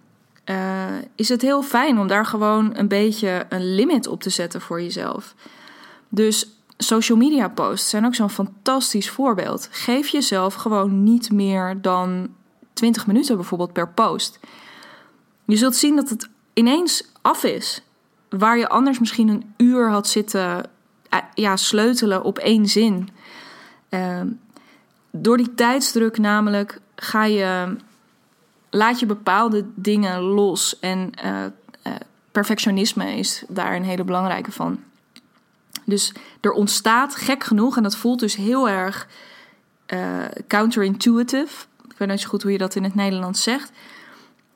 uh, 0.45 0.85
is 1.15 1.29
het 1.29 1.41
heel 1.41 1.63
fijn 1.63 1.99
om 1.99 2.07
daar 2.07 2.25
gewoon 2.25 2.77
een 2.77 2.87
beetje 2.87 3.45
een 3.49 3.75
limit 3.75 4.07
op 4.07 4.21
te 4.21 4.29
zetten 4.29 4.61
voor 4.61 4.81
jezelf. 4.81 5.35
Dus 6.09 6.49
social 6.77 7.17
media 7.17 7.47
posts 7.47 7.89
zijn 7.89 8.05
ook 8.05 8.15
zo'n 8.15 8.29
fantastisch 8.29 9.09
voorbeeld. 9.09 9.67
Geef 9.71 10.07
jezelf 10.07 10.53
gewoon 10.53 11.03
niet 11.03 11.31
meer 11.31 11.81
dan 11.81 12.29
20 12.73 13.07
minuten 13.07 13.35
bijvoorbeeld 13.35 13.73
per 13.73 13.89
post. 13.89 14.39
Je 15.45 15.55
zult 15.55 15.75
zien 15.75 15.95
dat 15.95 16.09
het 16.09 16.29
ineens 16.53 17.03
af 17.21 17.43
is. 17.43 17.81
Waar 18.29 18.57
je 18.57 18.69
anders 18.69 18.99
misschien 18.99 19.27
een 19.27 19.53
uur 19.57 19.89
had 19.89 20.07
zitten 20.07 20.69
uh, 21.13 21.19
ja, 21.33 21.55
sleutelen 21.55 22.23
op 22.23 22.37
één 22.37 22.65
zin. 22.65 23.09
Uh, 23.89 24.21
door 25.11 25.37
die 25.37 25.53
tijdsdruk 25.53 26.17
namelijk 26.17 26.79
ga 26.95 27.25
je, 27.25 27.75
laat 28.69 28.99
je 28.99 29.05
bepaalde 29.05 29.65
dingen 29.75 30.21
los. 30.21 30.79
En 30.79 31.11
uh, 31.25 31.43
uh, 31.87 31.93
perfectionisme 32.31 33.15
is 33.15 33.43
daar 33.47 33.75
een 33.75 33.83
hele 33.83 34.03
belangrijke 34.03 34.51
van. 34.51 34.79
Dus 35.85 36.13
er 36.41 36.51
ontstaat 36.51 37.15
gek 37.15 37.43
genoeg, 37.43 37.77
en 37.77 37.83
dat 37.83 37.95
voelt 37.95 38.19
dus 38.19 38.35
heel 38.35 38.69
erg 38.69 39.07
counterintuitive. 40.47 41.65
Ik 41.89 41.97
weet 41.97 42.07
niet 42.07 42.19
zo 42.21 42.29
goed 42.29 42.43
hoe 42.43 42.51
je 42.51 42.57
dat 42.57 42.75
in 42.75 42.83
het 42.83 42.95
Nederlands 42.95 43.43
zegt. 43.43 43.71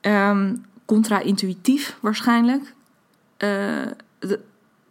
Um, 0.00 0.64
contra-intuïtief 0.84 1.96
waarschijnlijk. 2.00 2.74
De, 4.18 4.40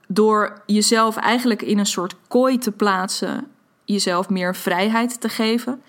door 0.07 0.61
jezelf 0.65 1.17
eigenlijk 1.17 1.61
in 1.61 1.79
een 1.79 1.85
soort 1.85 2.15
kooi 2.27 2.57
te 2.57 2.71
plaatsen, 2.71 3.47
jezelf 3.85 4.29
meer 4.29 4.55
vrijheid 4.55 5.21
te 5.21 5.29
geven. 5.29 5.81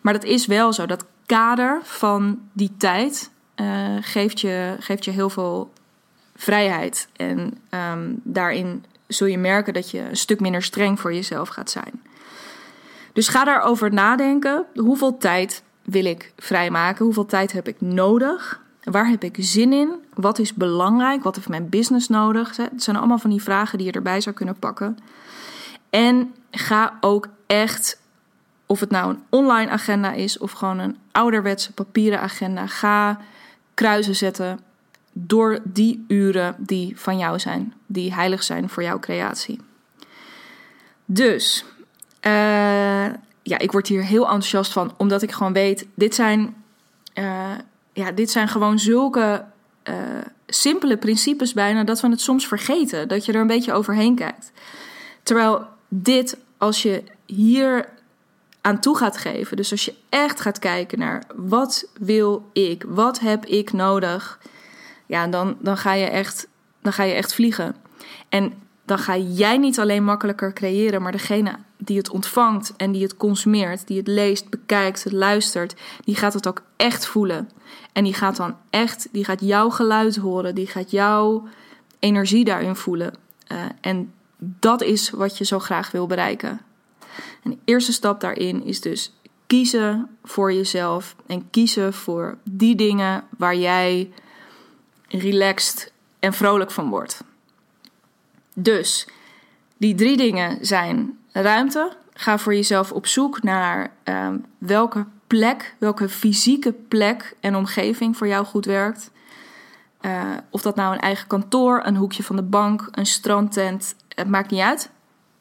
Maar 0.00 0.12
dat 0.12 0.24
is 0.24 0.46
wel 0.46 0.72
zo. 0.72 0.86
Dat 0.86 1.04
kader 1.26 1.80
van 1.82 2.40
die 2.52 2.70
tijd 2.78 3.30
uh, 3.56 3.96
geeft, 4.00 4.40
je, 4.40 4.76
geeft 4.78 5.04
je 5.04 5.10
heel 5.10 5.30
veel 5.30 5.72
vrijheid. 6.36 7.08
En 7.16 7.58
um, 7.70 8.20
daarin 8.22 8.84
zul 9.06 9.26
je 9.26 9.38
merken 9.38 9.72
dat 9.72 9.90
je 9.90 10.00
een 10.00 10.16
stuk 10.16 10.40
minder 10.40 10.62
streng 10.62 11.00
voor 11.00 11.14
jezelf 11.14 11.48
gaat 11.48 11.70
zijn. 11.70 12.02
Dus 13.12 13.28
ga 13.28 13.44
daarover 13.44 13.92
nadenken. 13.92 14.64
Hoeveel 14.74 15.16
tijd 15.16 15.62
wil 15.82 16.04
ik 16.04 16.32
vrijmaken? 16.36 17.04
Hoeveel 17.04 17.26
tijd 17.26 17.52
heb 17.52 17.68
ik 17.68 17.80
nodig? 17.80 18.60
Waar 18.84 19.08
heb 19.08 19.24
ik 19.24 19.36
zin 19.38 19.72
in? 19.72 20.03
Wat 20.14 20.38
is 20.38 20.54
belangrijk? 20.54 21.22
Wat 21.22 21.36
heeft 21.36 21.48
mijn 21.48 21.68
business 21.68 22.08
nodig? 22.08 22.56
Het 22.56 22.82
zijn 22.82 22.96
allemaal 22.96 23.18
van 23.18 23.30
die 23.30 23.42
vragen 23.42 23.78
die 23.78 23.86
je 23.86 23.92
erbij 23.92 24.20
zou 24.20 24.34
kunnen 24.34 24.58
pakken. 24.58 24.98
En 25.90 26.34
ga 26.50 26.96
ook 27.00 27.28
echt 27.46 28.02
of 28.66 28.80
het 28.80 28.90
nou 28.90 29.10
een 29.10 29.22
online 29.28 29.70
agenda 29.70 30.12
is 30.12 30.38
of 30.38 30.52
gewoon 30.52 30.78
een 30.78 30.96
ouderwetse 31.12 31.72
papieren 31.72 32.20
agenda, 32.20 32.66
ga 32.66 33.20
kruisen 33.74 34.14
zetten 34.14 34.60
door 35.12 35.58
die 35.64 36.04
uren 36.08 36.54
die 36.58 37.00
van 37.00 37.18
jou 37.18 37.38
zijn, 37.38 37.74
die 37.86 38.14
heilig 38.14 38.42
zijn 38.42 38.68
voor 38.68 38.82
jouw 38.82 38.98
creatie. 38.98 39.60
Dus, 41.04 41.64
uh, 42.26 43.06
ja, 43.42 43.58
ik 43.58 43.72
word 43.72 43.86
hier 43.86 44.04
heel 44.04 44.22
enthousiast 44.22 44.72
van, 44.72 44.94
omdat 44.96 45.22
ik 45.22 45.32
gewoon 45.32 45.52
weet, 45.52 45.86
dit 45.94 46.14
zijn, 46.14 46.54
uh, 47.14 47.50
ja, 47.92 48.12
dit 48.12 48.30
zijn 48.30 48.48
gewoon 48.48 48.78
zulke 48.78 49.44
uh, 49.88 49.94
simpele 50.46 50.96
principes 50.96 51.52
bijna, 51.52 51.84
dat 51.84 52.00
we 52.00 52.08
het 52.08 52.20
soms 52.20 52.46
vergeten, 52.46 53.08
dat 53.08 53.24
je 53.24 53.32
er 53.32 53.40
een 53.40 53.46
beetje 53.46 53.72
overheen 53.72 54.14
kijkt. 54.14 54.52
Terwijl 55.22 55.66
dit, 55.88 56.36
als 56.58 56.82
je 56.82 57.02
hier 57.26 57.88
aan 58.60 58.80
toe 58.80 58.96
gaat 58.96 59.16
geven. 59.16 59.56
Dus 59.56 59.70
als 59.70 59.84
je 59.84 59.94
echt 60.08 60.40
gaat 60.40 60.58
kijken 60.58 60.98
naar 60.98 61.22
wat 61.34 61.86
wil 61.98 62.50
ik, 62.52 62.84
wat 62.88 63.20
heb 63.20 63.46
ik 63.46 63.72
nodig, 63.72 64.38
ja, 65.06 65.26
dan, 65.26 65.56
dan, 65.60 65.76
ga, 65.76 65.92
je 65.92 66.04
echt, 66.04 66.48
dan 66.82 66.92
ga 66.92 67.02
je 67.02 67.14
echt 67.14 67.34
vliegen. 67.34 67.76
En 68.28 68.52
dan 68.84 68.98
ga 68.98 69.16
jij 69.16 69.58
niet 69.58 69.78
alleen 69.78 70.04
makkelijker 70.04 70.52
creëren, 70.52 71.02
maar 71.02 71.12
degene 71.12 71.56
die 71.76 71.96
het 71.96 72.10
ontvangt 72.10 72.72
en 72.76 72.92
die 72.92 73.02
het 73.02 73.16
consumeert, 73.16 73.86
die 73.86 73.98
het 73.98 74.06
leest, 74.06 74.50
bekijkt, 74.50 75.12
luistert, 75.12 75.74
die 76.04 76.16
gaat 76.16 76.34
het 76.34 76.48
ook 76.48 76.62
echt 76.76 77.06
voelen. 77.06 77.50
En 77.92 78.04
die 78.04 78.14
gaat 78.14 78.36
dan 78.36 78.56
echt, 78.70 79.08
die 79.12 79.24
gaat 79.24 79.40
jouw 79.40 79.70
geluid 79.70 80.16
horen, 80.16 80.54
die 80.54 80.66
gaat 80.66 80.90
jouw 80.90 81.48
energie 81.98 82.44
daarin 82.44 82.76
voelen. 82.76 83.14
Uh, 83.52 83.58
en 83.80 84.12
dat 84.38 84.82
is 84.82 85.10
wat 85.10 85.38
je 85.38 85.44
zo 85.44 85.58
graag 85.58 85.90
wil 85.90 86.06
bereiken. 86.06 86.60
En 87.42 87.50
de 87.50 87.58
eerste 87.64 87.92
stap 87.92 88.20
daarin 88.20 88.64
is 88.64 88.80
dus 88.80 89.12
kiezen 89.46 90.16
voor 90.24 90.52
jezelf 90.52 91.16
en 91.26 91.50
kiezen 91.50 91.92
voor 91.92 92.38
die 92.44 92.74
dingen 92.74 93.24
waar 93.38 93.56
jij 93.56 94.12
relaxed 95.08 95.92
en 96.18 96.32
vrolijk 96.32 96.70
van 96.70 96.88
wordt. 96.88 97.24
Dus 98.54 99.06
die 99.76 99.94
drie 99.94 100.16
dingen 100.16 100.66
zijn 100.66 101.18
ruimte. 101.32 101.96
Ga 102.12 102.38
voor 102.38 102.54
jezelf 102.54 102.92
op 102.92 103.06
zoek 103.06 103.42
naar 103.42 103.92
uh, 104.04 104.28
welke 104.58 105.06
plek, 105.26 105.74
welke 105.78 106.08
fysieke 106.08 106.72
plek 106.72 107.36
en 107.40 107.56
omgeving 107.56 108.16
voor 108.16 108.28
jou 108.28 108.44
goed 108.44 108.64
werkt. 108.64 109.10
of 110.50 110.62
dat 110.62 110.76
nou 110.76 110.94
een 110.94 111.00
eigen 111.00 111.26
kantoor, 111.26 111.80
een 111.84 111.96
hoekje 111.96 112.22
van 112.22 112.36
de 112.36 112.42
bank, 112.42 112.88
een 112.90 113.06
strandtent, 113.06 113.94
het 114.08 114.28
maakt 114.28 114.50
niet 114.50 114.60
uit. 114.60 114.90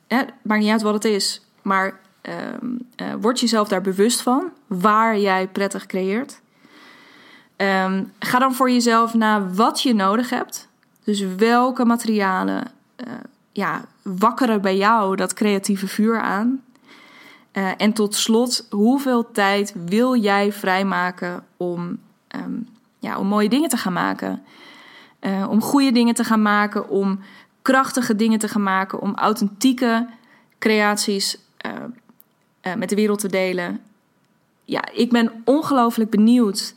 Het 0.08 0.34
maakt 0.41 0.62
niet 0.62 0.72
uit 0.72 0.82
wat 0.82 0.93
het 0.93 1.06
is, 1.06 1.46
maar 1.62 2.00
uh, 2.30 3.13
word 3.22 3.39
jezelf 3.39 3.67
daar 3.67 3.82
bewust 3.82 4.22
van 4.22 4.52
waar 4.67 5.17
jij 5.17 5.48
prettig 5.48 5.86
creëert. 5.86 6.41
Um, 7.58 8.12
ga 8.19 8.39
dan 8.39 8.54
voor 8.54 8.72
jezelf 8.72 9.13
naar 9.13 9.54
wat 9.54 9.82
je 9.82 9.93
nodig 9.93 10.30
hebt. 10.30 10.67
Dus 11.04 11.19
welke 11.38 11.86
materialen 11.86 12.72
uh, 13.08 13.13
ja, 13.52 13.86
wakkeren 14.02 14.62
bij 14.62 14.78
jou 14.78 15.15
dat 15.15 15.34
creatieve 15.34 15.88
vuur 15.88 16.22
aan. 16.22 16.63
Uh, 17.53 17.71
en 17.77 17.93
tot 17.93 18.15
slot, 18.15 18.67
hoeveel 18.69 19.31
tijd 19.31 19.73
wil 19.85 20.15
jij 20.15 20.51
vrijmaken 20.51 21.43
om, 21.57 21.99
um, 22.35 22.67
ja, 22.99 23.17
om 23.17 23.27
mooie 23.27 23.49
dingen 23.49 23.69
te 23.69 23.77
gaan 23.77 23.93
maken? 23.93 24.43
Uh, 25.21 25.47
om 25.49 25.61
goede 25.61 25.91
dingen 25.91 26.13
te 26.13 26.23
gaan 26.23 26.41
maken, 26.41 26.89
om 26.89 27.19
krachtige 27.61 28.15
dingen 28.15 28.39
te 28.39 28.47
gaan 28.47 28.63
maken, 28.63 29.01
om 29.01 29.15
authentieke 29.15 30.07
creaties 30.59 31.37
uh, 31.65 32.75
met 32.75 32.89
de 32.89 32.95
wereld 32.95 33.19
te 33.19 33.27
delen. 33.29 33.79
Ja, 34.65 34.81
ik 34.91 35.11
ben 35.11 35.31
ongelooflijk 35.45 36.09
benieuwd 36.09 36.73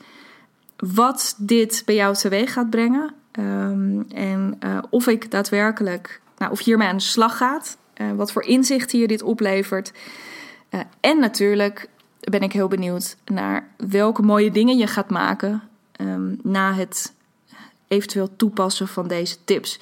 wat 0.77 1.35
dit 1.39 1.83
bij 1.85 1.95
jou 1.95 2.15
teweeg 2.15 2.53
gaat 2.53 2.71
brengen. 2.71 3.15
Um, 3.33 4.07
en 4.09 4.59
of 4.91 5.07
ik 5.07 5.31
daadwerkelijk, 5.31 6.21
nou, 6.39 6.53
of 6.53 6.65
hiermee 6.65 6.89
aan 6.89 6.97
de 6.97 7.03
slag 7.03 7.37
gaat. 7.37 7.77
Wat 8.17 8.33
voor 8.33 8.43
inzichten 8.43 8.99
je 8.99 9.07
dit 9.07 9.23
oplevert. 9.23 9.93
Uh, 10.71 10.81
en 11.01 11.19
natuurlijk 11.19 11.89
ben 12.21 12.41
ik 12.41 12.53
heel 12.53 12.69
benieuwd 12.69 13.17
naar 13.25 13.69
welke 13.77 14.23
mooie 14.23 14.51
dingen 14.51 14.77
je 14.77 14.87
gaat 14.87 15.11
maken 15.11 15.63
um, 16.01 16.39
na 16.43 16.73
het 16.75 17.15
eventueel 17.89 18.37
toepassen 18.37 18.89
van 18.89 19.09
deze 19.09 19.37
tips. 19.45 19.81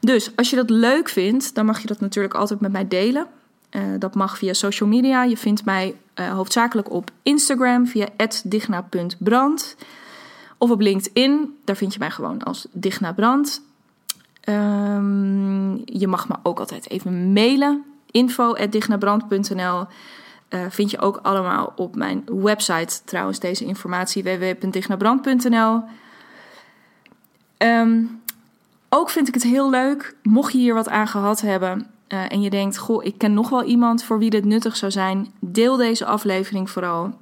Dus 0.00 0.36
als 0.36 0.50
je 0.50 0.56
dat 0.56 0.70
leuk 0.70 1.08
vindt, 1.08 1.54
dan 1.54 1.66
mag 1.66 1.80
je 1.80 1.86
dat 1.86 2.00
natuurlijk 2.00 2.34
altijd 2.34 2.60
met 2.60 2.72
mij 2.72 2.88
delen. 2.88 3.26
Uh, 3.70 3.82
dat 3.98 4.14
mag 4.14 4.38
via 4.38 4.52
social 4.52 4.88
media. 4.88 5.24
Je 5.24 5.36
vindt 5.36 5.64
mij 5.64 5.94
uh, 6.14 6.32
hoofdzakelijk 6.32 6.90
op 6.90 7.10
Instagram 7.22 7.86
via 7.86 8.08
digna.brand. 8.44 9.76
Of 10.58 10.70
op 10.70 10.80
LinkedIn, 10.80 11.56
daar 11.64 11.76
vind 11.76 11.92
je 11.92 11.98
mij 11.98 12.10
gewoon 12.10 12.42
als 12.42 12.66
Digna 12.72 13.12
Brand. 13.12 13.62
Um, 14.48 15.82
je 15.84 16.06
mag 16.06 16.28
me 16.28 16.34
ook 16.42 16.58
altijd 16.58 16.90
even 16.90 17.32
mailen. 17.32 17.84
info.dignabrand.nl 18.10 19.86
uh, 20.56 20.64
vind 20.70 20.90
je 20.90 20.98
ook 20.98 21.18
allemaal 21.22 21.72
op 21.76 21.96
mijn 21.96 22.24
website 22.26 23.04
trouwens 23.04 23.38
deze 23.38 23.64
informatie 23.64 24.22
www.dignabrand.nl. 24.22 25.82
Um, 27.58 28.20
ook 28.88 29.10
vind 29.10 29.28
ik 29.28 29.34
het 29.34 29.42
heel 29.42 29.70
leuk, 29.70 30.14
mocht 30.22 30.52
je 30.52 30.58
hier 30.58 30.74
wat 30.74 30.88
aan 30.88 31.08
gehad 31.08 31.40
hebben 31.40 31.86
uh, 32.08 32.32
en 32.32 32.42
je 32.42 32.50
denkt, 32.50 32.78
goh, 32.78 33.04
ik 33.04 33.18
ken 33.18 33.34
nog 33.34 33.48
wel 33.48 33.64
iemand 33.64 34.04
voor 34.04 34.18
wie 34.18 34.30
dit 34.30 34.44
nuttig 34.44 34.76
zou 34.76 34.92
zijn, 34.92 35.32
deel 35.38 35.76
deze 35.76 36.04
aflevering 36.04 36.70
vooral. 36.70 37.18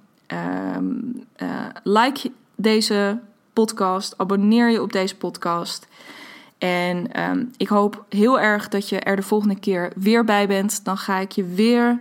Um, 0.77 1.25
uh, 1.43 1.49
like 1.83 2.31
deze 2.55 3.19
podcast, 3.53 4.15
abonneer 4.17 4.71
je 4.71 4.83
op 4.83 4.93
deze 4.93 5.17
podcast. 5.17 5.87
En 6.59 7.23
um, 7.31 7.51
ik 7.57 7.69
hoop 7.69 8.05
heel 8.09 8.41
erg 8.41 8.69
dat 8.69 8.89
je 8.89 9.01
er 9.01 9.17
de 9.17 9.23
volgende 9.23 9.59
keer 9.59 9.93
weer 9.97 10.25
bij 10.25 10.47
bent. 10.47 10.85
Dan 10.85 10.97
ga 10.97 11.19
ik 11.19 11.33
je 11.33 11.45
weer 11.45 12.01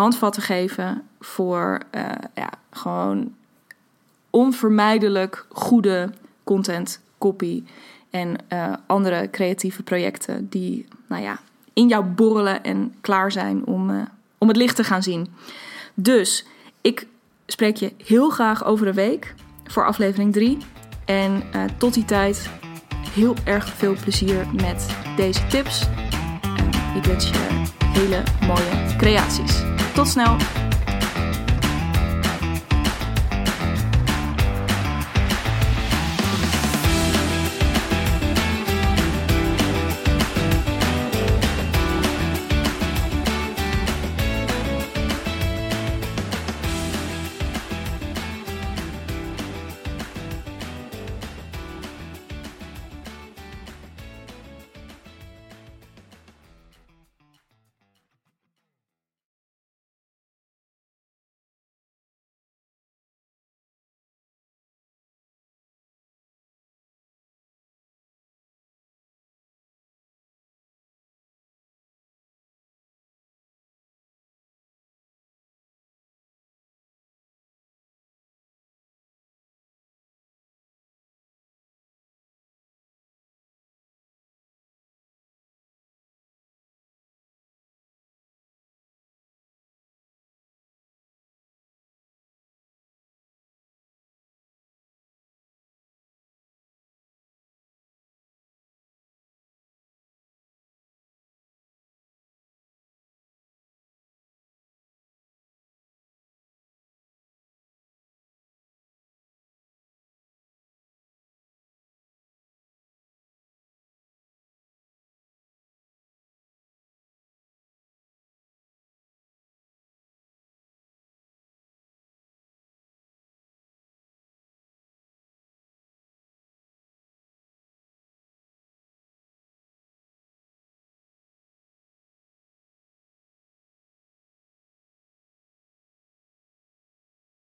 handvatten 0.00 0.42
geven 0.42 1.02
voor 1.20 1.80
uh, 1.94 2.02
ja, 2.34 2.50
gewoon 2.70 3.34
onvermijdelijk 4.30 5.46
goede 5.48 6.10
content, 6.44 7.00
copy 7.18 7.64
en 8.10 8.36
uh, 8.52 8.72
andere 8.86 9.30
creatieve 9.30 9.82
projecten 9.82 10.48
die, 10.48 10.86
nou 11.06 11.22
ja, 11.22 11.40
in 11.72 11.88
jou 11.88 12.04
borrelen 12.04 12.62
en 12.62 12.94
klaar 13.00 13.32
zijn 13.32 13.66
om, 13.66 13.90
uh, 13.90 14.02
om 14.38 14.48
het 14.48 14.56
licht 14.56 14.76
te 14.76 14.84
gaan 14.84 15.02
zien. 15.02 15.28
Dus 15.94 16.46
ik 16.80 17.06
spreek 17.46 17.76
je 17.76 17.92
heel 18.04 18.30
graag 18.30 18.64
over 18.64 18.86
een 18.86 18.94
week 18.94 19.34
voor 19.64 19.86
aflevering 19.86 20.32
3. 20.32 20.58
En 21.04 21.42
tot 21.78 21.94
die 21.94 22.04
tijd 22.04 22.50
heel 23.14 23.34
erg 23.44 23.68
veel 23.68 23.94
plezier 24.02 24.46
met 24.52 24.96
deze 25.16 25.46
tips. 25.46 25.86
Ik 26.96 27.04
wens 27.04 27.28
je 27.28 27.64
hele 27.92 28.22
mooie 28.46 28.96
creaties. 28.96 29.69
Tot 29.94 30.08
snel! 30.08 30.59